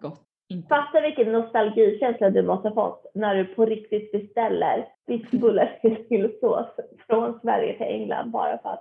[0.00, 0.24] gott.
[0.50, 0.68] Inte.
[0.68, 6.66] Fatta vilken nostalgikänsla du måste ha fått när du på riktigt beställer fiskbullar i dillsås
[7.06, 8.80] från Sverige till England bara för att.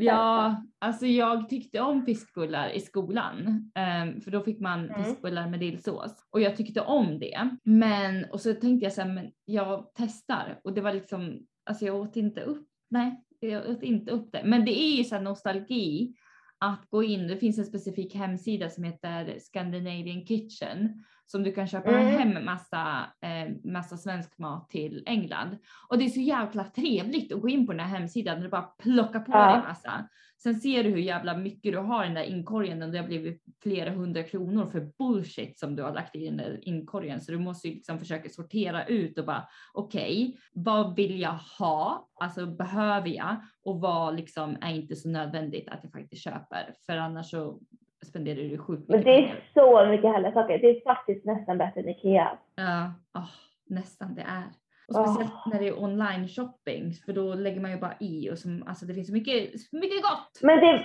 [0.00, 3.70] Ja, alltså jag tyckte om fiskbullar i skolan.
[3.74, 5.04] ehm, för då fick man Mm.
[5.04, 6.26] fiskbullar med dillsås.
[6.30, 7.50] Och jag tyckte om det.
[7.64, 10.60] Men, och så tänkte jag så här, men jag testar.
[10.64, 14.42] Och det var liksom, alltså jag åt inte upp, nej, jag åt inte upp det.
[14.44, 16.14] Men det är ju så här nostalgi
[16.58, 21.66] att gå in, det finns en specifik hemsida som heter Scandinavian Kitchen som du kan
[21.66, 22.06] köpa Mm.
[22.34, 25.56] hem massa, eh, massa svensk mat till England.
[25.88, 28.48] Och det är så jävla trevligt att gå in på den här hemsidan och du
[28.48, 29.52] bara plocka på Ja.
[29.52, 30.08] dig massa.
[30.42, 33.06] Sen ser du hur jävla mycket du har i den där inkorgen och det har
[33.06, 37.20] blivit flera hundra kronor för bullshit som du har lagt i den där inkorgen.
[37.20, 42.08] Så du måste ju liksom försöka sortera ut och bara okej, vad vill jag ha?
[42.20, 43.36] Alltså behöver jag?
[43.64, 46.74] Och vad liksom är inte så nödvändigt att jag faktiskt köper?
[46.86, 47.60] För annars så
[48.06, 49.36] spenderar du sjukt Men mycket det pengar.
[49.36, 50.58] är så mycket härliga saker.
[50.58, 52.38] Det är faktiskt nästan bättre än Ikea.
[52.56, 53.28] Ja, åh,
[53.66, 54.42] nästan det är.
[54.88, 58.38] Och speciellt när det är online shopping för då lägger man ju bara i och
[58.38, 60.40] som, alltså det finns så mycket, mycket gott.
[60.42, 60.84] Men det,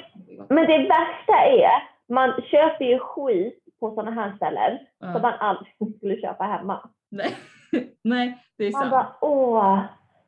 [0.50, 1.70] men det värsta är,
[2.14, 5.14] man köper ju skit på sådana här ställen Ja.
[5.14, 6.90] som man aldrig skulle köpa hemma.
[7.12, 7.36] Nej.
[8.04, 8.92] Nej, det är Man sant.
[8.92, 9.80] bara, åh,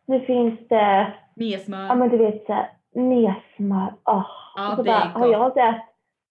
[0.07, 1.85] nu finns det, Mer smör.
[1.87, 3.93] ja men du vet såhär, mersmör.
[4.05, 4.25] Åh.
[4.55, 5.31] Ja, och så det bara, har gott.
[5.31, 5.81] jag inte ätit,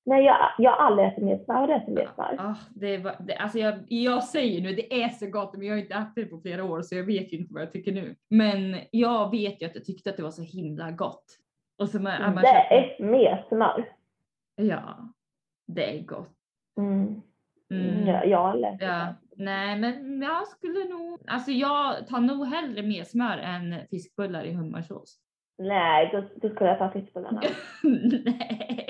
[0.06, 1.54] nej jag, jag har aldrig ätit mersmör.
[1.54, 2.36] Har du ätit mersmör?
[2.38, 5.74] Ah, det var, det, alltså jag, jag säger nu, det är så gott, men jag
[5.74, 7.92] har inte ätit det på flera år så jag vet ju inte vad jag tycker
[7.92, 8.16] nu.
[8.30, 11.24] Men jag vet ju att jag tyckte att det var så himla gott.
[11.78, 13.88] Och så man, man det är mersmör.
[14.56, 15.08] Ja,
[15.66, 16.30] det är gott.
[16.78, 17.22] Mm.
[17.70, 18.06] Mm.
[18.06, 22.82] Ja, jag har ätit Ja, nej men jag skulle nog, alltså jag tar nog hellre
[22.82, 25.20] mer smör än fiskbullar i hummersås.
[25.58, 27.40] Nej, då, då skulle jag ta fiskbullarna.
[27.82, 28.83] nej,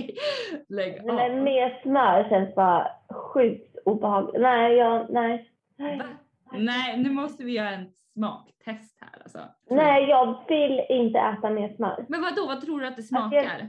[0.69, 1.07] lägg av.
[1.14, 4.40] Men mer smör känns bara sjukt obehagligt.
[4.43, 5.51] Nej, jag, nej.
[5.79, 6.05] Va?
[6.53, 9.38] Nej, nu måste vi göra en smaktest här alltså.
[9.71, 12.05] Nej, jag vill inte äta mer smör.
[12.09, 12.47] Men vad då?
[12.47, 13.69] vad tror du att det Alltså, jag- smakar?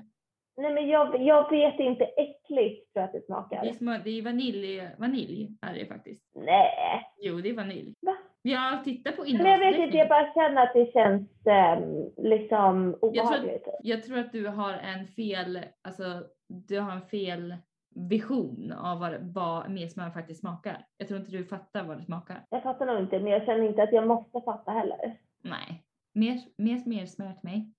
[0.58, 2.04] Nej, men jag, jag vet inte.
[2.06, 3.65] Äckligt tror jag att det Det smakar.
[3.65, 6.21] är, smör, det är vanilj, vanilj är det faktiskt.
[6.36, 7.93] Nej, Jo, det är vanilj.
[8.02, 8.15] Va?
[8.41, 9.98] Jag tittar på men jag vet inte.
[9.98, 13.67] Jag bara känner att det känns ehm, liksom obehagligt.
[13.84, 16.04] Jag tror att du har en fel, alltså
[16.47, 17.55] du har en fel
[17.95, 20.86] vision av vad, vad mer smör faktiskt smakar.
[20.97, 22.45] Jag tror inte du fattar vad det smakar.
[22.49, 25.17] Jag fattar nog inte, men jag känner inte att jag måste fatta heller.
[25.41, 27.71] Nej, mer, mer, mer smör till mig.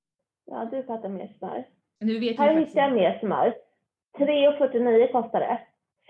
[0.44, 1.64] Ja, du fattar mer smör.
[2.00, 3.55] Nu vet Här hittade jag mer smör.
[4.18, 5.61] 3,49 kostar det.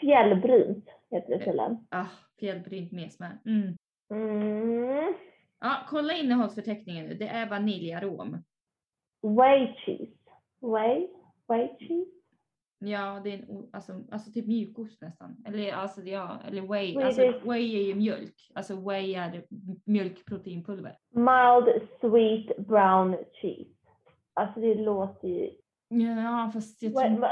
[0.00, 1.86] Fjällbrynt heter det tydligen.
[1.90, 2.06] Ah,
[2.40, 3.38] fjällbrynt mer smör.
[3.46, 3.76] Mm.
[4.10, 5.14] Mm.
[5.60, 7.14] Ja, kolla innehållsförteckningen nu.
[7.14, 8.42] Det är vaniljarom.
[9.22, 10.12] Whey cheese.
[10.60, 11.08] Whey?
[11.48, 12.15] Whey cheese?
[12.86, 15.36] Ja, det är en, alltså, alltså typ mjukost nästan.
[15.46, 16.94] Eller alltså ja, eller whey.
[16.96, 18.50] Whey, Alltså, whey är ju mjölk.
[18.54, 19.44] Alltså whey är
[19.84, 20.96] mjölkproteinpulver.
[21.10, 23.70] Mild sweet brown cheese.
[24.34, 25.50] Alltså det låter ju...
[25.88, 27.30] Ja, fast jag tror vad,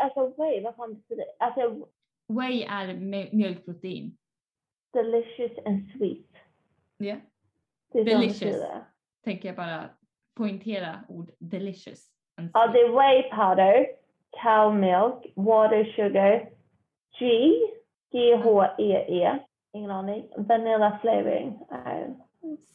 [0.00, 1.44] alltså whey, vad fan betyder det?
[1.44, 1.88] Alltså
[2.28, 4.16] whey är mj- mjölkprotein.
[4.92, 6.26] delicious and sweet.
[6.98, 7.16] Ja,
[7.92, 8.56] de Delicious.
[9.24, 9.90] tänker jag bara
[10.36, 12.08] poängtera ord delicious.
[12.38, 13.86] and Ja, det är whey powder,
[14.42, 16.48] cow milk, water sugar,
[17.18, 17.50] G,
[18.12, 19.38] G-H-E-E, E,
[19.72, 21.58] ingen aning, vanilla flavoring.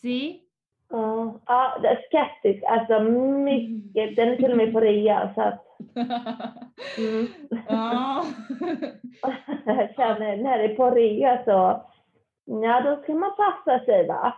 [0.02, 0.42] See?
[0.90, 5.42] Ja, ja, det är skeptisk, alltså mycket, den är till och med på rea så
[5.42, 5.64] att
[6.98, 7.28] Mm.
[7.68, 8.26] ja.
[9.66, 11.86] jag känner när det är på rea så,
[12.46, 14.34] ja då ska man passa sig va.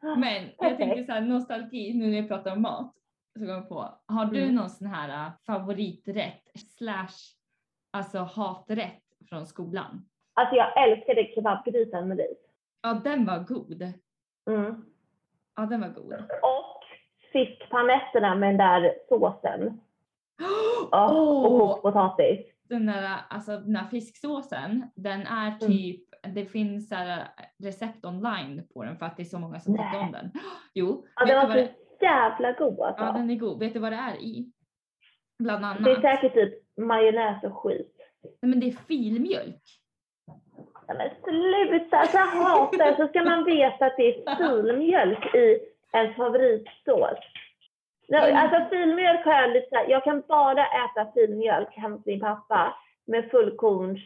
[0.16, 2.94] Men jag tänker så här nostalgi nu när vi pratar om mat.
[3.38, 3.88] Så går jag på.
[4.06, 4.54] Har du Mm.
[4.54, 6.42] någon sån här äh, favoriträtt
[6.76, 7.08] slash
[7.90, 10.04] alltså haträtt från skolan?
[10.34, 12.38] Alltså jag älskade kebabgrytan med ris.
[12.82, 13.82] Ja, den var god.
[14.50, 14.84] Mm.
[15.56, 16.14] Ja, den var god.
[16.42, 16.82] Och
[17.32, 19.80] fiskpanetterna med den där såsen.
[20.90, 22.46] Ja, Åh, Och kokt potatis.
[22.62, 25.58] den där, alltså den här fisksåsen, den är Mm.
[25.58, 26.00] typ,
[26.34, 27.18] det finns så äh,
[27.58, 30.00] recept online på den för att det är så många som tycker Nej.
[30.00, 30.30] om den.
[30.74, 33.04] Jo, Ja, du var det, jävla god alltså.
[33.04, 33.58] ja, den är god.
[33.58, 34.52] Vet du vad det är i?
[35.38, 35.84] Bland annat.
[35.84, 37.94] Det är säkert typ majonnäs och skit.
[38.22, 39.62] Nej, men det är filmjölk.
[40.86, 45.58] Ja, men sluta, så hatar så ska man veta att det är filmjölk i
[45.92, 47.18] ens favoritsås.
[48.08, 48.36] No, Mm.
[48.36, 52.74] alltså filmjölk har jag lite jag kan bara äta filmjölk hemma hos min pappa
[53.06, 54.00] med fullkorns,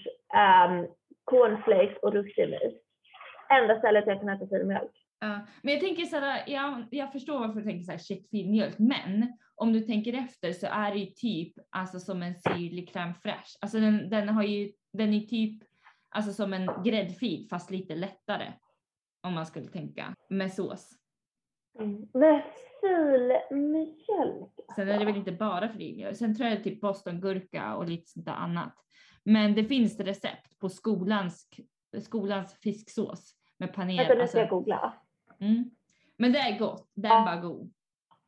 [0.68, 0.86] um,
[1.24, 2.72] cornflakes och russinmos.
[3.50, 4.90] Enda stället jag kan äta filmjölk.
[5.62, 8.78] Men jag tänker så här, jag, jag förstår varför du tänker så här shit filmjölk,
[8.78, 13.14] men om du tänker efter så är det ju typ alltså som en syrlig crème
[13.14, 13.58] fraîche.
[13.60, 15.62] Alltså den, den har ju, den är typ
[16.08, 18.52] alltså som en gräddfil fast lite lättare.
[19.22, 20.90] Om man skulle tänka med sås.
[21.78, 22.08] Mm.
[22.14, 22.42] Med
[22.80, 24.50] filmjölk.
[24.76, 26.16] Sen är det väl inte bara filmjölk.
[26.16, 28.74] Sen tror jag typ bostongurka och lite sånt där annat.
[29.24, 31.48] Men det finns recept på skolans,
[32.02, 33.96] skolans fisksås med panel.
[33.96, 34.94] Vänta, nu alltså- ska jag googla.
[35.42, 35.70] Mm.
[36.16, 37.24] Men det är gott, den Ja.
[37.24, 37.72] var god.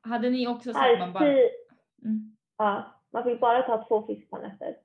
[0.00, 1.28] Hade ni också så Här, att man bara...
[1.28, 2.36] Mm.
[2.58, 4.76] ja, man fick bara ta två fiskpanetter.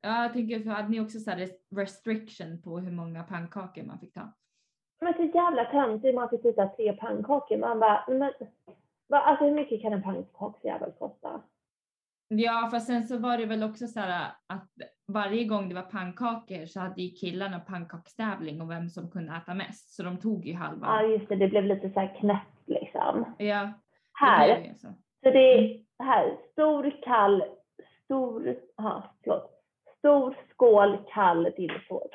[0.00, 1.30] Ja, jag tänker, för hade ni också så
[1.70, 4.32] restriction på hur många pannkakor man fick ta?
[5.00, 7.56] Men så jävla töntigt, man fick ta tre pannkakor.
[7.56, 8.32] Man bara, men,
[9.08, 11.42] alltså hur mycket kan en pannkaksjävel kosta?
[12.32, 14.68] Ja, fast sen så var det väl också så här att
[15.08, 19.54] varje gång det var pannkakor så hade ju killarna pannkakstävling och vem som kunde äta
[19.54, 19.94] mest.
[19.94, 20.86] Så de tog ju halva.
[20.86, 23.34] Ja just det, det blev lite så här knäppt liksom.
[23.38, 23.72] Ja, det
[24.12, 24.86] Här, blev ju så.
[25.22, 27.42] så det är här, stor kall,
[28.04, 29.50] stor, aha, förlåt.
[29.98, 32.10] Stor skål kall dillsås.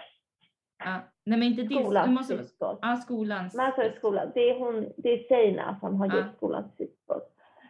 [0.84, 1.00] Ja.
[1.26, 1.76] Nej men inte det.
[1.84, 2.80] Skolans måste, frukostgås.
[2.82, 3.56] ja, skolans.
[3.56, 6.16] Men alltså skolan, det är, hon, det är tjejerna som har Ja.
[6.18, 7.24] gjort skolans frukostgås.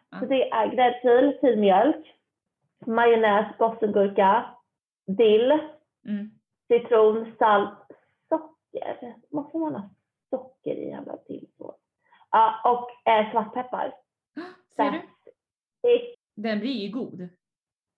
[0.10, 0.19] Ja.
[0.19, 2.14] Så det är gräddfil, filmjölk,
[2.88, 4.45] majonnäs, bottengurka,
[5.08, 5.60] dill,
[6.08, 6.30] Mm.
[6.67, 7.74] citron, salt,
[8.30, 9.15] socker.
[9.32, 9.89] Måste man ha
[10.30, 11.76] socker i jävla tillsås?
[12.32, 13.93] Ja, och eh, svartpeppar.
[14.76, 15.02] Ser du?
[15.82, 17.28] Det, Den blir ju god.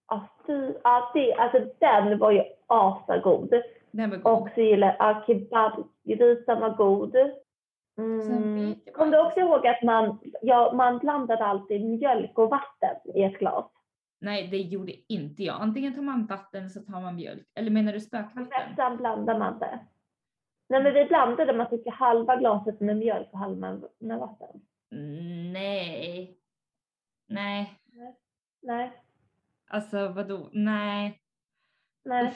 [0.09, 3.53] ja, fy, ja, det, alltså den var ju asagod.
[3.91, 4.41] Den var god.
[4.41, 7.15] Och så gillar jag kebabgrisen var god.
[7.97, 8.75] Mm.
[8.93, 13.39] Kom du också ihåg att man, ja, man blandade alltid mjölk och vatten i ett
[13.39, 13.65] glas?
[14.19, 15.61] Nej, det gjorde inte jag.
[15.61, 17.47] Antingen tar man vatten så tar man mjölk.
[17.55, 18.43] Eller menar du spökvatten?
[18.67, 19.79] Nästan blandar man det.
[20.69, 24.61] Nej men vi blandade, man fick halva glaset med mjölk och halva med vatten.
[25.53, 26.37] Nej.
[27.27, 27.73] Nej.
[28.61, 28.91] Nej,
[29.69, 30.49] Alltså vadå?
[30.53, 31.21] Nej.
[32.05, 32.33] nej.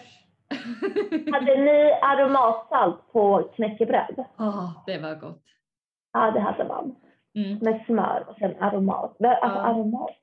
[1.34, 4.26] Hade ni aromatsalt på knäckebröd?
[4.40, 5.44] Åh, det var gott.
[6.14, 6.96] Ja, det hade man.
[7.36, 7.58] Mm.
[7.58, 9.16] Med smör och sen aromat.
[9.20, 9.66] Men, Alltså Ja.
[9.66, 10.18] aromat.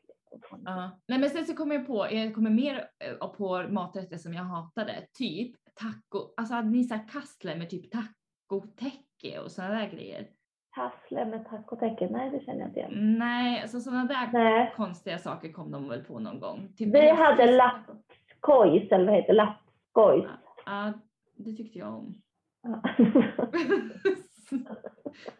[0.64, 1.00] Ja.
[1.08, 4.42] Nej men sen så kommer jag på, jag kommer mer eh, på maträtter som jag
[4.44, 5.06] hatade.
[5.18, 10.28] Typ taco, alltså hade ni så här kassler med typ tacotäcke och sådana där grejer?
[10.74, 12.08] Tassle med tacotäcke.
[12.10, 13.18] Nej, det känner jag inte igen.
[13.18, 14.72] Nej, alltså sådana där Nej.
[14.76, 16.68] konstiga saker kom de väl på någon gång.
[16.76, 18.02] Typ Vi hade fisk- lapp-
[18.36, 19.36] Skojs, eller vad heter det?
[19.36, 20.30] Lappskojs.
[20.66, 20.92] Ja,
[21.36, 22.14] det tyckte jag om.
[22.62, 22.82] Ja.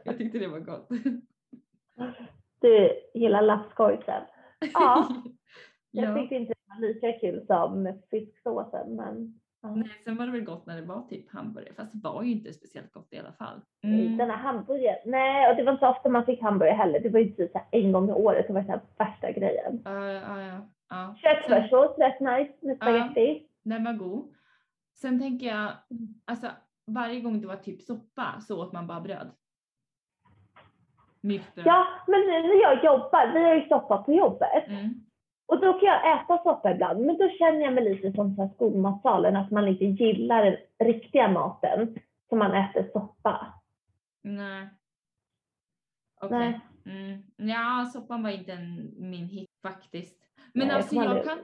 [0.05, 0.89] jag tyckte det var gott.
[2.61, 4.23] Du gillar lappskojsen.
[4.75, 5.09] Ja,
[5.91, 6.15] jag ja.
[6.15, 9.75] tyckte inte det var lika kul som fisksåsen, men ja.
[9.75, 12.33] Nej, sen var det väl gott när det var typ hamburgare, fast det var ju
[12.33, 13.61] inte speciellt gott i alla fall.
[13.85, 14.17] Mm.
[14.17, 14.99] Den här hamburgaren.
[15.05, 17.01] Nej, och det var inte ofta man fick hamburgare heller.
[17.01, 18.47] Det var ju typ så en gång i året.
[18.47, 19.83] Det var så här värsta grejen.
[19.85, 21.15] Ja, ja, ja, ja.
[21.23, 23.47] Köttfärssås, rätt nice med spagetti.
[23.63, 24.35] Den var god.
[24.95, 25.73] Sen tänker jag,
[26.25, 26.47] alltså
[26.87, 29.31] varje gång det var typ soppa så åt man bara bröd.
[31.21, 31.43] Bröd.
[31.55, 34.67] Ja, men nu när jag jobbar, vi har ju soppa på jobbet.
[34.67, 34.95] Mm.
[35.47, 37.07] Och då kan jag äta soppa ibland.
[37.07, 40.57] Men då känner jag mig lite som så här skolmatsalen, att man inte gillar den
[40.87, 41.99] riktiga maten.
[42.29, 43.55] Så man äter soppa.
[44.23, 44.69] Nej.
[46.21, 46.39] Okej.
[46.39, 46.61] Nej.
[46.87, 47.23] Mm.
[47.37, 50.19] Ja, soppan var inte en, min hit faktiskt.
[50.53, 51.39] Men Nej, alltså jag kan,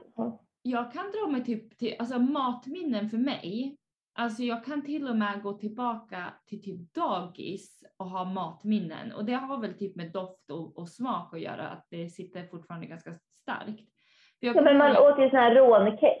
[0.61, 3.77] jag kan dra mig typ till, alltså matminnen för mig.
[4.17, 9.11] Alltså jag kan till och med gå tillbaka till typ dagis och ha matminnen.
[9.13, 12.47] Och det har väl typ med doft och, och smak att göra, att det sitter
[12.47, 13.89] fortfarande ganska starkt.
[14.39, 16.19] För Ja, men man ihåg- åt ju sådana här rånkex.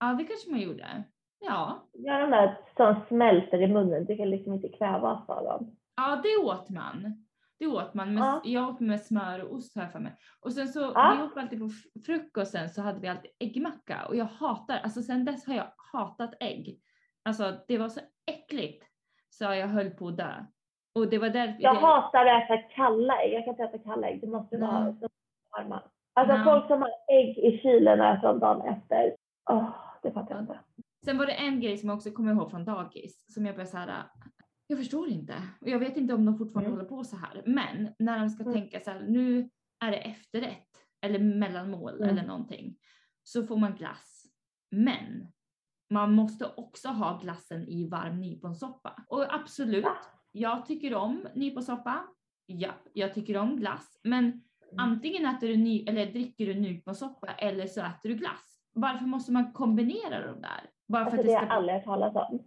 [0.00, 1.04] Ja, det kanske man gjorde.
[1.40, 4.04] Ja, Ja, de där som smälter i munnen.
[4.04, 5.76] Du kan liksom inte kvävas av dem.
[5.96, 7.24] ja det åt man.
[7.58, 8.14] Det åt man.
[8.14, 8.40] Med, Ja.
[8.44, 10.12] Jag åt med smör och ost har jag för mig.
[10.40, 11.16] Och sen så, Ja.
[11.18, 14.06] vi åt alltid på fr- frukosten så hade vi alltid äggmacka.
[14.08, 16.80] Och jag hatar, alltså sen dess har jag hatat ägg.
[17.26, 18.84] Alltså det var så äckligt.
[19.30, 20.44] Så jag höll på att dö.
[20.94, 21.62] Och det var därför.
[21.62, 23.32] Jag det, hatar att äta kalla ägg.
[23.32, 24.20] Jag kan inte äta kalla ägg.
[24.20, 25.08] Det måste vara så
[25.56, 25.82] varma.
[26.14, 26.44] Alltså Nej.
[26.44, 29.16] folk som har ägg i kylen och äter dem dagen efter.
[29.50, 29.70] Åh,
[30.02, 30.60] det fattar jag inte.
[31.04, 33.70] Sen var det en grej som jag också kommer ihåg från dagis som jag började
[33.70, 34.02] så här.
[34.66, 36.78] Jag förstår inte och jag vet inte om de fortfarande Mm.
[36.78, 37.42] håller på så här.
[37.46, 38.54] Men när de ska Mm.
[38.54, 39.50] tänka så här, nu
[39.84, 40.68] är det efterrätt
[41.00, 42.08] eller mellanmål Mm.
[42.08, 42.76] eller någonting
[43.22, 44.24] så får man glass.
[44.70, 45.32] Men
[45.90, 49.04] man måste också ha glassen i varm nyponsoppa.
[49.08, 49.86] Och absolut,
[50.32, 52.04] jag tycker om nyponsoppa.
[52.46, 54.78] Ja, jag tycker om glass, men Mm.
[54.78, 58.60] antingen äter du ny, eller dricker du nyponsoppa eller så äter du glass.
[58.72, 60.70] Varför måste man kombinera de där?
[60.88, 62.42] Bara för Alltså att det det har jag aldrig hört talas om.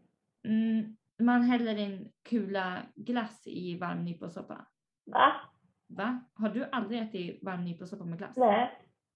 [0.47, 4.65] mm, man häller en kula glass i varm nyponsoppa.
[5.05, 5.31] Va?
[5.87, 6.19] Va?
[6.33, 8.37] Har du aldrig ätit varm nyponsoppa med glass?
[8.37, 8.71] Nej.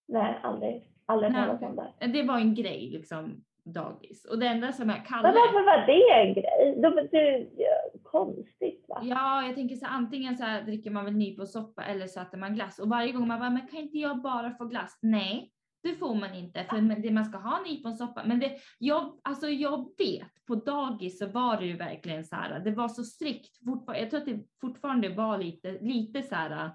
[0.07, 0.89] Nej, aldrig.
[1.05, 2.07] Aldrig hört talas om det.
[2.07, 4.25] Det var en grej liksom dagis.
[4.25, 6.81] Och det enda som jag Men kallar varför var det en grej?
[6.81, 7.49] De, du,
[8.03, 9.01] konstigt va?
[9.03, 12.37] Ja, jag tänker så här, antingen så här dricker man väl nyponsoppa eller så äter
[12.37, 12.79] man glass.
[12.79, 14.99] Och varje gång man bara, men kan inte jag bara få glass?
[15.01, 15.51] Nej,
[15.83, 18.23] det får man inte för det man ska ha nyponsoppa.
[18.25, 22.59] Men det, jag, alltså jag vet, på dagis så var det ju verkligen så här,
[22.59, 23.57] det var så strikt.
[23.87, 26.71] Jag tror att det fortfarande var lite, lite så här,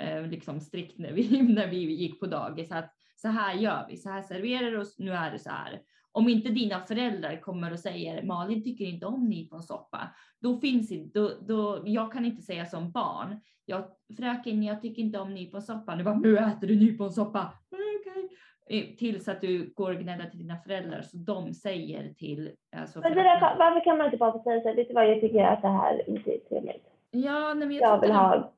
[0.00, 2.72] eh, liksom strikt när vi, när vi gick på dagis.
[2.72, 5.80] Att så här gör vi, så här serverar vi oss, nu är det så här.
[6.12, 9.98] Om inte dina föräldrar kommer och säger Malin tycker inte om nyponsoppa,
[10.40, 13.84] då finns inte, då, då, jag kan inte säga som barn, jag,
[14.16, 18.28] fröken jag tycker inte om nyponsoppa, nu bara nu äter du nyponsoppa, "Mm, okej.
[18.66, 23.00] Eh, Tills att du går och gnäller till dina föräldrar så de säger till alltså,
[23.00, 25.10] Men det där, varför kan man inte bara få säga så här, vet du vad,
[25.10, 26.86] jag tycker att det här inte är trevligt.
[27.10, 28.52] Ja, nej, men jag, Jag vill ha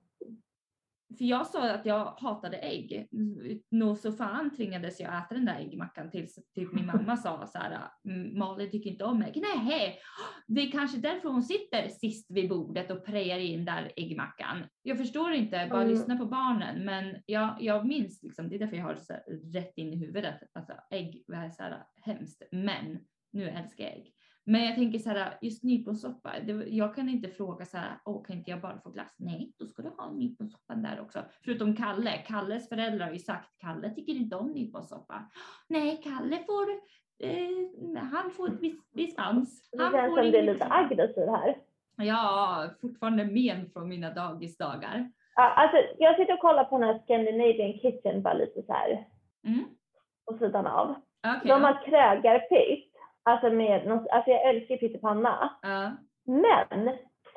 [1.19, 3.09] för jag sa att jag hatade ägg.
[3.71, 7.59] Nå så fan tvingades jag äta den där äggmackan tills typ min mamma sa så
[7.59, 9.43] här, "Mm, Malin tycker inte om ägg.
[9.57, 9.99] Nej,
[10.47, 14.59] det är kanske därför hon sitter sist vid bordet och prejar in där äggmackan.
[14.83, 15.93] Jag förstår inte, bara Mm.
[15.95, 19.15] lyssna på barnen, men jag, jag minns liksom, det är därför jag har så
[19.55, 22.99] rätt in i huvudet, alltså ägg är så här hemskt, men
[23.33, 24.13] nu älskar jag ägg.
[24.45, 28.25] Men jag tänker så här, just nyponsoppa, det, jag kan inte fråga så här, åh
[28.25, 29.15] kan inte jag bara få glass?
[29.19, 31.19] Nej, då ska du ha nyponsoppan där också.
[31.45, 35.31] Förutom Kalle, Kalles föräldrar har ju sagt, Kalle tycker inte om nyponsoppa.
[35.69, 36.71] Nej, Kalle får,
[37.19, 38.49] eh, han får
[38.93, 39.71] dispens.
[39.71, 41.57] Det Han känns får som du är lite aggressiv här.
[41.97, 45.11] Ja, fortfarande men från mina dagisdagar.
[45.35, 49.07] Ja, alltså, jag sitter och kollar på den här Scandinavian Kitchen bara lite så här
[49.45, 49.65] Mm.
[50.27, 50.95] på sidan av.
[51.27, 51.41] Okej.
[51.49, 52.92] De har krögarpytt.
[53.23, 55.57] Alltså, med, alltså jag älskar pyttipanna.
[55.63, 55.91] Ja,
[56.25, 56.97] Men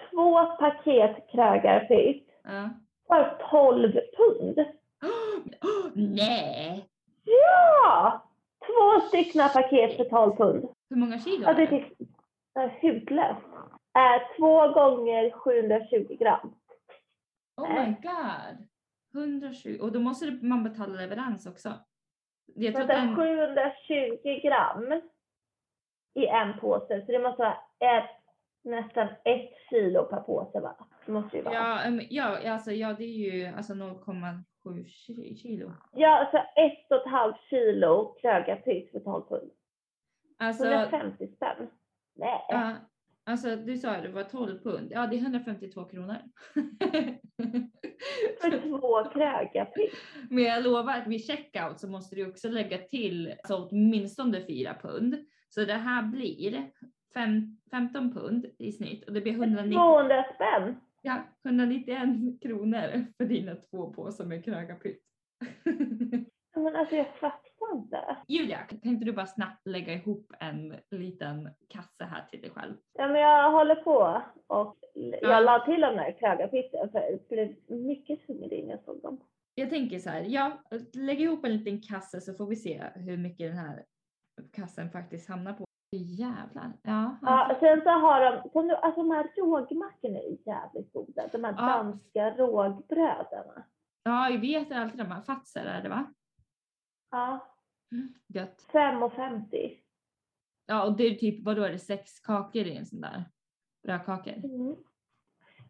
[0.10, 2.69] två paket krögarpytt ja.
[3.08, 4.65] för 12 pund.
[5.93, 6.86] Nej!
[7.24, 8.24] Ja!
[8.65, 10.65] Två stycken paket för 12 pund.
[10.89, 11.86] Hur många kilo är det
[12.60, 13.45] är hutlöst.
[13.95, 16.56] Äh, två gånger 720 gram.
[17.58, 18.67] Oh my god!
[19.13, 19.78] 120.
[19.82, 21.74] Och då måste man betala leverans också.
[22.56, 25.02] Jag tror den, 720 gram
[26.15, 27.06] i en påse.
[27.06, 28.10] Så det måste vara ett,
[28.63, 30.88] nästan ett kilo per påse va?
[31.06, 31.54] Det måste ju vara.
[31.56, 34.43] Ja, ja, ja, alltså, ja, det är ju alltså 0,7
[34.86, 35.71] ki- kilo.
[36.08, 39.51] alltså ett och ett halvt kilo krögarpytt för 12 pund.
[40.38, 41.67] Alltså, 150 spänn.
[42.15, 42.45] Nej.
[42.49, 42.75] ja,
[43.25, 44.91] alltså du sa att det var 12 pund.
[44.91, 46.15] Ja, det är 152 kronor.
[48.41, 49.93] För två krögarpytt.
[50.30, 54.75] Men jag lovar att vid checkout så måste du också lägga till alltså, åtminstone 4
[54.82, 55.15] pund.
[55.55, 56.71] Så det här blir
[57.13, 60.75] fem, 15 pund i snitt och det blir 190, 200 spänn.
[61.01, 65.01] ja, 191 kronor för dina två påsar med krögarpytt.
[66.57, 68.17] Ja, Men alltså jag fattar inte.
[68.27, 72.73] Julia, kan inte du bara snabbt lägga ihop en liten kasse här till dig själv?
[72.93, 75.17] Ja, men jag håller på och Ja.
[75.21, 79.19] jag la till de där krögarpytten för jag blev mycket hungrig när jag såg dem.
[79.55, 80.63] Jag tänker så här, ja,
[80.93, 83.83] lägg ihop en liten kasse så får vi se hur mycket den här
[84.54, 85.65] kassen faktiskt hamnar på.
[85.91, 86.71] Jävlar.
[86.84, 91.28] Ja, Ja, sen så har de, sen, alltså de här rågmackorna är jävligt goda.
[91.32, 91.65] De här Ja.
[91.65, 93.63] danska rågbröderna.
[94.04, 96.06] ja vi äter alltid de här fatser är det va?
[97.12, 97.39] Ja,
[98.28, 98.67] Gött.
[98.74, 99.78] 5,50.
[100.65, 103.24] Ja, och det är typ, vad då är det, sex kakor i en sån där?
[103.84, 104.34] Brödkakor?
[104.34, 104.76] Mm.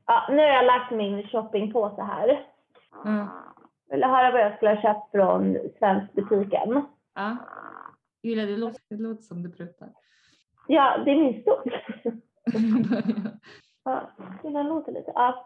[0.06, 2.48] Ja, nu har jag lagt min shoppingpåse här.
[3.04, 3.28] Ja.
[3.90, 6.82] Vill du höra vad jag skulle ha köpt från svenskbutiken?
[7.16, 7.38] ja.
[8.26, 9.90] Julia, det låter, det låter som du pruttar.
[10.68, 11.72] Ja, det är min stol.
[13.88, 14.12] Ja,
[14.44, 15.12] den låter lite.
[15.16, 15.46] Ja.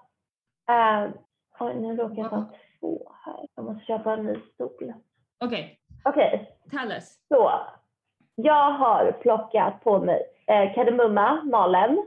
[0.72, 1.12] Uh,
[1.60, 3.48] oj, nu råkar jag ta två här.
[3.56, 4.94] Jag måste köpa en ny stol.
[5.40, 7.20] Okej, Okej, tell us.
[7.28, 7.52] så.
[8.36, 12.06] Jag har plockat på mig eh, kardemumma, malen,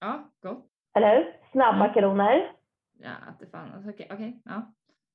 [0.00, 0.64] Ja, gott.
[0.94, 1.36] eller hur?
[1.52, 2.52] Snabbmakaroner.
[2.98, 3.72] Ja, att det fan.
[3.74, 4.42] Alltså, Okej, okej.
[4.44, 4.72] Ja.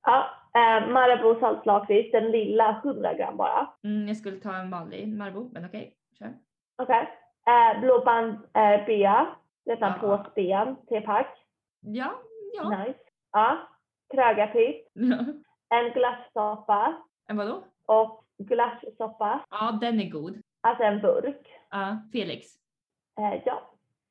[0.08, 3.68] Ja, eh, Marabou saltlakrits, den lilla 100 gram bara.
[3.84, 6.34] Mm, jag skulle ta en vanlig Marabou, men okej, kör.
[6.78, 7.10] Okej.
[7.48, 9.28] Eh, Blåband eh, bea,
[9.66, 10.18] detta Ja.
[10.18, 11.38] påsben, tepack.
[11.82, 12.12] Ja,
[12.54, 12.70] ja.
[12.70, 13.00] Nice.
[13.32, 13.58] Ja,
[14.14, 15.18] krögarpytt, ja.
[15.70, 17.64] en glassoppa En vadå?
[17.86, 19.40] och gulaschsoppa.
[19.50, 20.42] Ja, den är god.
[20.62, 21.48] Alltså en burk.
[21.70, 22.48] Ja, Felix.
[23.20, 23.62] Eh, ja.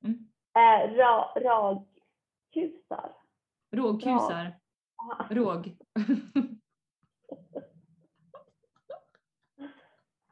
[0.05, 0.19] Mm.
[0.57, 3.13] Eh, ra, ragkusar.
[3.73, 4.53] Rågkusar.
[5.31, 5.77] Råg.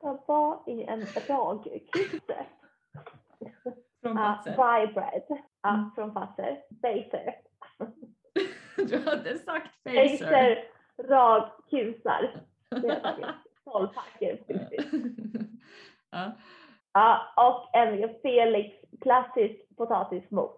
[0.01, 2.47] Vad var i en ragkuse?
[4.03, 4.87] Från Fazer.
[4.87, 5.23] Vibrad.
[5.63, 5.91] Ja, Mm.
[5.95, 6.63] från Fazer.
[6.71, 7.35] Baser.
[8.77, 10.19] Du hade sagt Fazer.
[10.19, 10.68] Baser
[11.09, 12.41] ragkusar.
[13.64, 14.39] Tolvpacker.
[16.11, 16.33] ja.
[16.93, 20.51] Ja, och en Felix klassisk potatismos.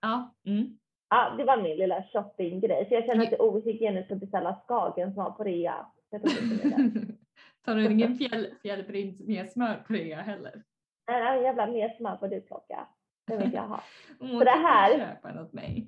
[0.00, 0.34] ja.
[0.46, 0.78] Mm.
[1.08, 2.86] Ja, det var min lilla shoppinggrej.
[2.88, 5.86] Så jag känner att det är ohygieniskt att beställa skagen som var på rea.
[6.10, 6.30] Det det.
[7.64, 10.62] Tar du ingen fjäll, fjällprins med smör på det heller?
[11.10, 12.86] Nej, nej, jävla mer smör får du plocka.
[13.26, 13.80] Det vill jag ha.
[14.20, 15.86] Hon det här- köpa något mig.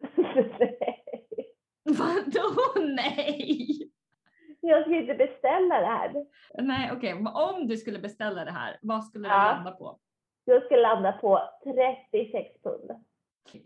[1.84, 3.90] Vadå nej?
[4.60, 6.12] jag ska inte beställa det här.
[6.54, 9.52] Nej okej, men om du skulle beställa det här, vad skulle det Ja.
[9.54, 9.98] landa på?
[10.44, 12.90] Jag ska landa på 36 pund.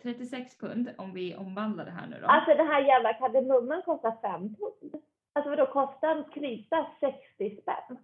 [0.03, 2.27] 36 pund om vi omvandlar det här nu då.
[2.27, 5.03] Alltså den här jävla kardemumman kostar 5 pund.
[5.33, 7.99] Alltså vadå kostar en krydda 60 spänn?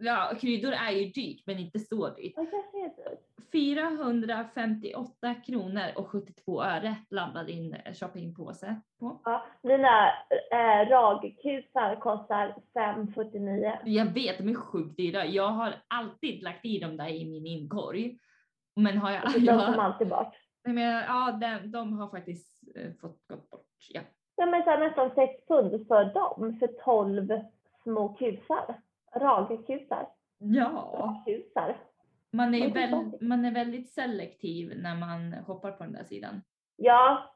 [0.00, 2.34] Ja, kryddor är ju dyrt men inte så dyrt.
[2.36, 3.28] Det kanske är dyrt.
[3.52, 9.20] 458 kronor och 72 öre landade din eh, shoppingpåse på.
[9.24, 10.08] Ja, mina
[10.52, 13.78] eh, ragkusar kostar 5,49.
[13.84, 15.26] Jag vet, de är sjukt dyra.
[15.26, 18.18] Jag har alltid lagt i dem där i min inkorg.
[18.76, 19.22] Men har jag...
[19.32, 20.34] De kommer alltid bort.
[20.64, 23.66] Nej, men, ja, de, de har faktiskt eh, fått gått bort.
[23.88, 24.00] Ja.
[24.36, 27.28] Ja, men så här, nästan 6 pund för dem, för 12
[27.82, 28.80] små kusar.
[29.14, 30.08] Ragkusar.
[30.38, 31.76] ja, Kusar.
[32.30, 36.42] man är, väl, man är väldigt selektiv när man hoppar på den där sidan.
[36.76, 37.34] Ja,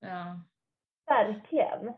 [0.00, 0.40] Ja.
[1.06, 1.92] verkligen.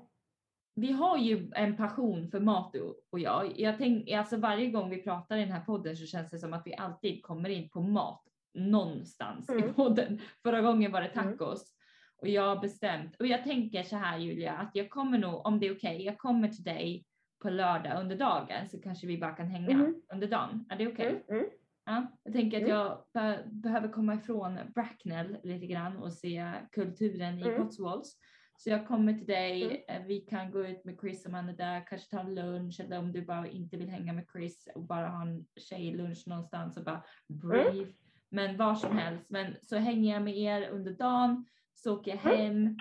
[0.74, 2.74] Vi har ju en passion för mat
[3.10, 3.60] och jag.
[3.60, 6.52] jag tänk, alltså varje gång vi pratar i den här podden så känns det som
[6.52, 8.22] att vi alltid kommer in på mat
[8.54, 9.74] någonstans i Mm.
[9.74, 10.20] podden.
[10.42, 11.24] Förra gången var det Mm.
[11.38, 11.74] tacos.
[12.16, 15.60] Och jag har bestämt, och jag tänker så här Julia, att jag kommer nog, om
[15.60, 17.04] det är okej, jag kommer till dig
[17.42, 20.02] på lördag under dagen så kanske vi bara kan hänga Mhm.
[20.12, 20.66] under dagen.
[20.70, 21.24] Är det okej?
[21.28, 21.50] Mm, mm.
[21.84, 22.76] Ja, jag tänker att Mm.
[22.76, 27.56] jag be- behöver komma ifrån Bracknell lite grann och se kulturen i Mm.
[27.62, 28.12] Cotswolds.
[28.56, 30.02] Så jag kommer till dig, Mm.
[30.02, 32.80] eh, vi kan gå ut med Chris om han är där, kanske ta en lunch
[32.80, 36.76] eller om du bara inte vill hänga med Chris och bara ha en tjejlunch någonstans
[36.76, 37.88] och bara brief.
[38.30, 42.34] Men var som helst, men så hänger jag med er under dagen, så åker jag
[42.34, 42.38] Mm.
[42.40, 42.76] hem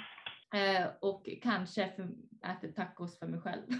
[0.55, 2.07] eh, och kanske för,
[2.51, 3.63] äter tacos för mig själv.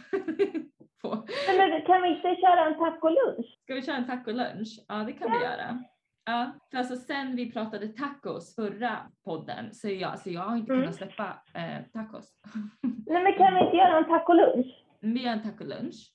[1.47, 3.59] Men kan vi inte köra en tacolunch?
[3.63, 4.85] Ska vi köra en tacolunch?
[4.87, 5.83] Ja, det kan vi göra.
[6.25, 10.71] Ja, för alltså sen vi pratade tacos förra podden så jag, så jag har inte
[10.73, 10.81] Mm.
[10.83, 12.31] kunnat släppa eh, tacos.
[13.07, 14.85] Nej, men kan vi inte göra en tacolunch?
[15.01, 16.13] Vi gör en tacolunch.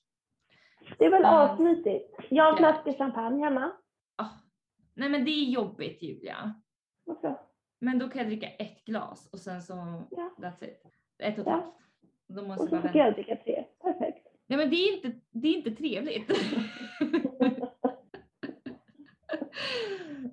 [0.97, 1.33] Det är väl Mm.
[1.35, 2.15] asmysigt.
[2.29, 2.73] Jag har en Ja.
[2.83, 3.71] flaska champagne hemma.
[4.95, 6.53] Nej men det är jobbigt Julia.
[7.05, 7.39] Varför?
[7.79, 9.73] Men då kan jag dricka ett glas och sen så
[10.11, 10.31] Ja.
[10.37, 10.83] that's it.
[11.19, 11.51] Ett och ett Ja.
[11.51, 11.75] halvt.
[12.27, 12.97] Då måste Och jag så bara vänta.
[12.97, 13.65] jag dricka tre.
[13.81, 14.27] Perfekt.
[14.47, 16.31] Nej men det är inte, det är inte trevligt.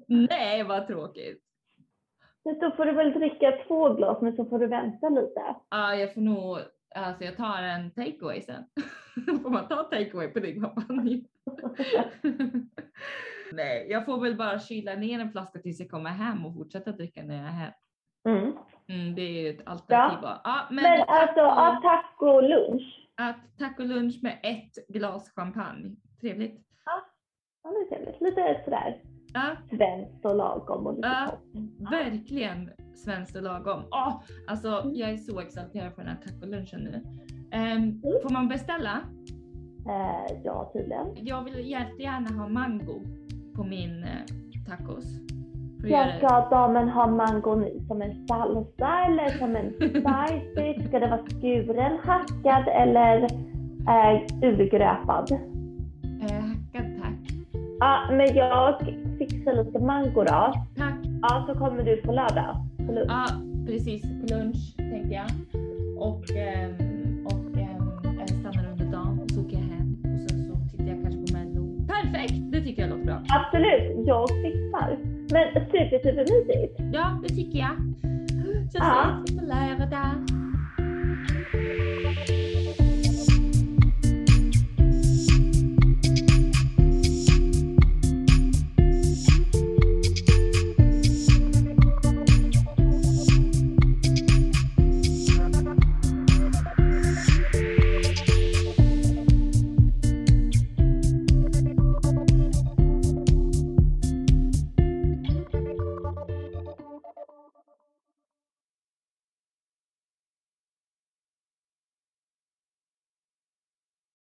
[0.07, 1.43] nej vad tråkigt.
[2.45, 5.55] Men då får du väl dricka två glas, men så får du vänta lite.
[5.71, 6.59] Ja, jag får nog,
[6.95, 8.65] alltså jag tar en takeaway sen.
[9.43, 11.25] får man ta takeaway på din champagne?
[13.53, 16.93] Nej, jag får väl bara kyla ner en flaska tills jag kommer hem och fortsätta
[16.93, 17.75] dricka när jag är här.
[18.29, 18.53] Mm.
[18.89, 20.19] Mm, det är ju ett alternativ.
[20.23, 20.41] Ja.
[20.45, 21.81] Ja, men Men alltså, taco, ja,
[22.19, 23.09] tacolunch.
[23.15, 25.97] att tacolunch med ett glas champagne.
[26.21, 26.61] Trevligt.
[26.85, 27.03] Ja,
[27.63, 28.21] det är trevligt.
[28.21, 29.01] Lite sådär
[29.35, 31.27] Ja, svenskt och lagom och lite Ja.
[31.31, 31.41] topp.
[31.91, 33.83] verkligen svenskt och lagom.
[33.91, 37.03] Åh, alltså jag är så exalterad för den här tacolunchen nu.
[37.53, 39.01] Ehm, får man beställa?
[39.89, 41.07] Eh, ja, tydligen.
[41.17, 43.01] Jag vill jättegärna ha mango
[43.57, 45.05] på min eh, tacos.
[45.85, 50.89] Göra- ska damen ha mangon som en salsa eller som en spicy?
[50.89, 53.23] Ska det vara skuren, hackad eller
[53.89, 55.33] eh, urgröpad?
[56.23, 57.33] Eh, hackad tack.
[57.81, 58.79] Ja, men jag
[59.19, 60.53] fixar lite mango då.
[60.77, 60.95] Tack.
[61.23, 62.57] Ja, så kommer du på lördag.
[62.77, 63.09] På lunch.
[63.11, 63.27] Ja,
[63.67, 64.03] precis.
[64.03, 65.27] På lunch tänker jag.
[65.99, 66.75] Och, ehm,
[72.73, 73.23] tycker jag låter bra.
[73.29, 74.99] Absolut, jag fixar.
[75.33, 76.81] Men super, super mysigt.
[76.93, 77.77] Ja, det tycker jag.
[78.73, 80.42] Så ses vi på lördag.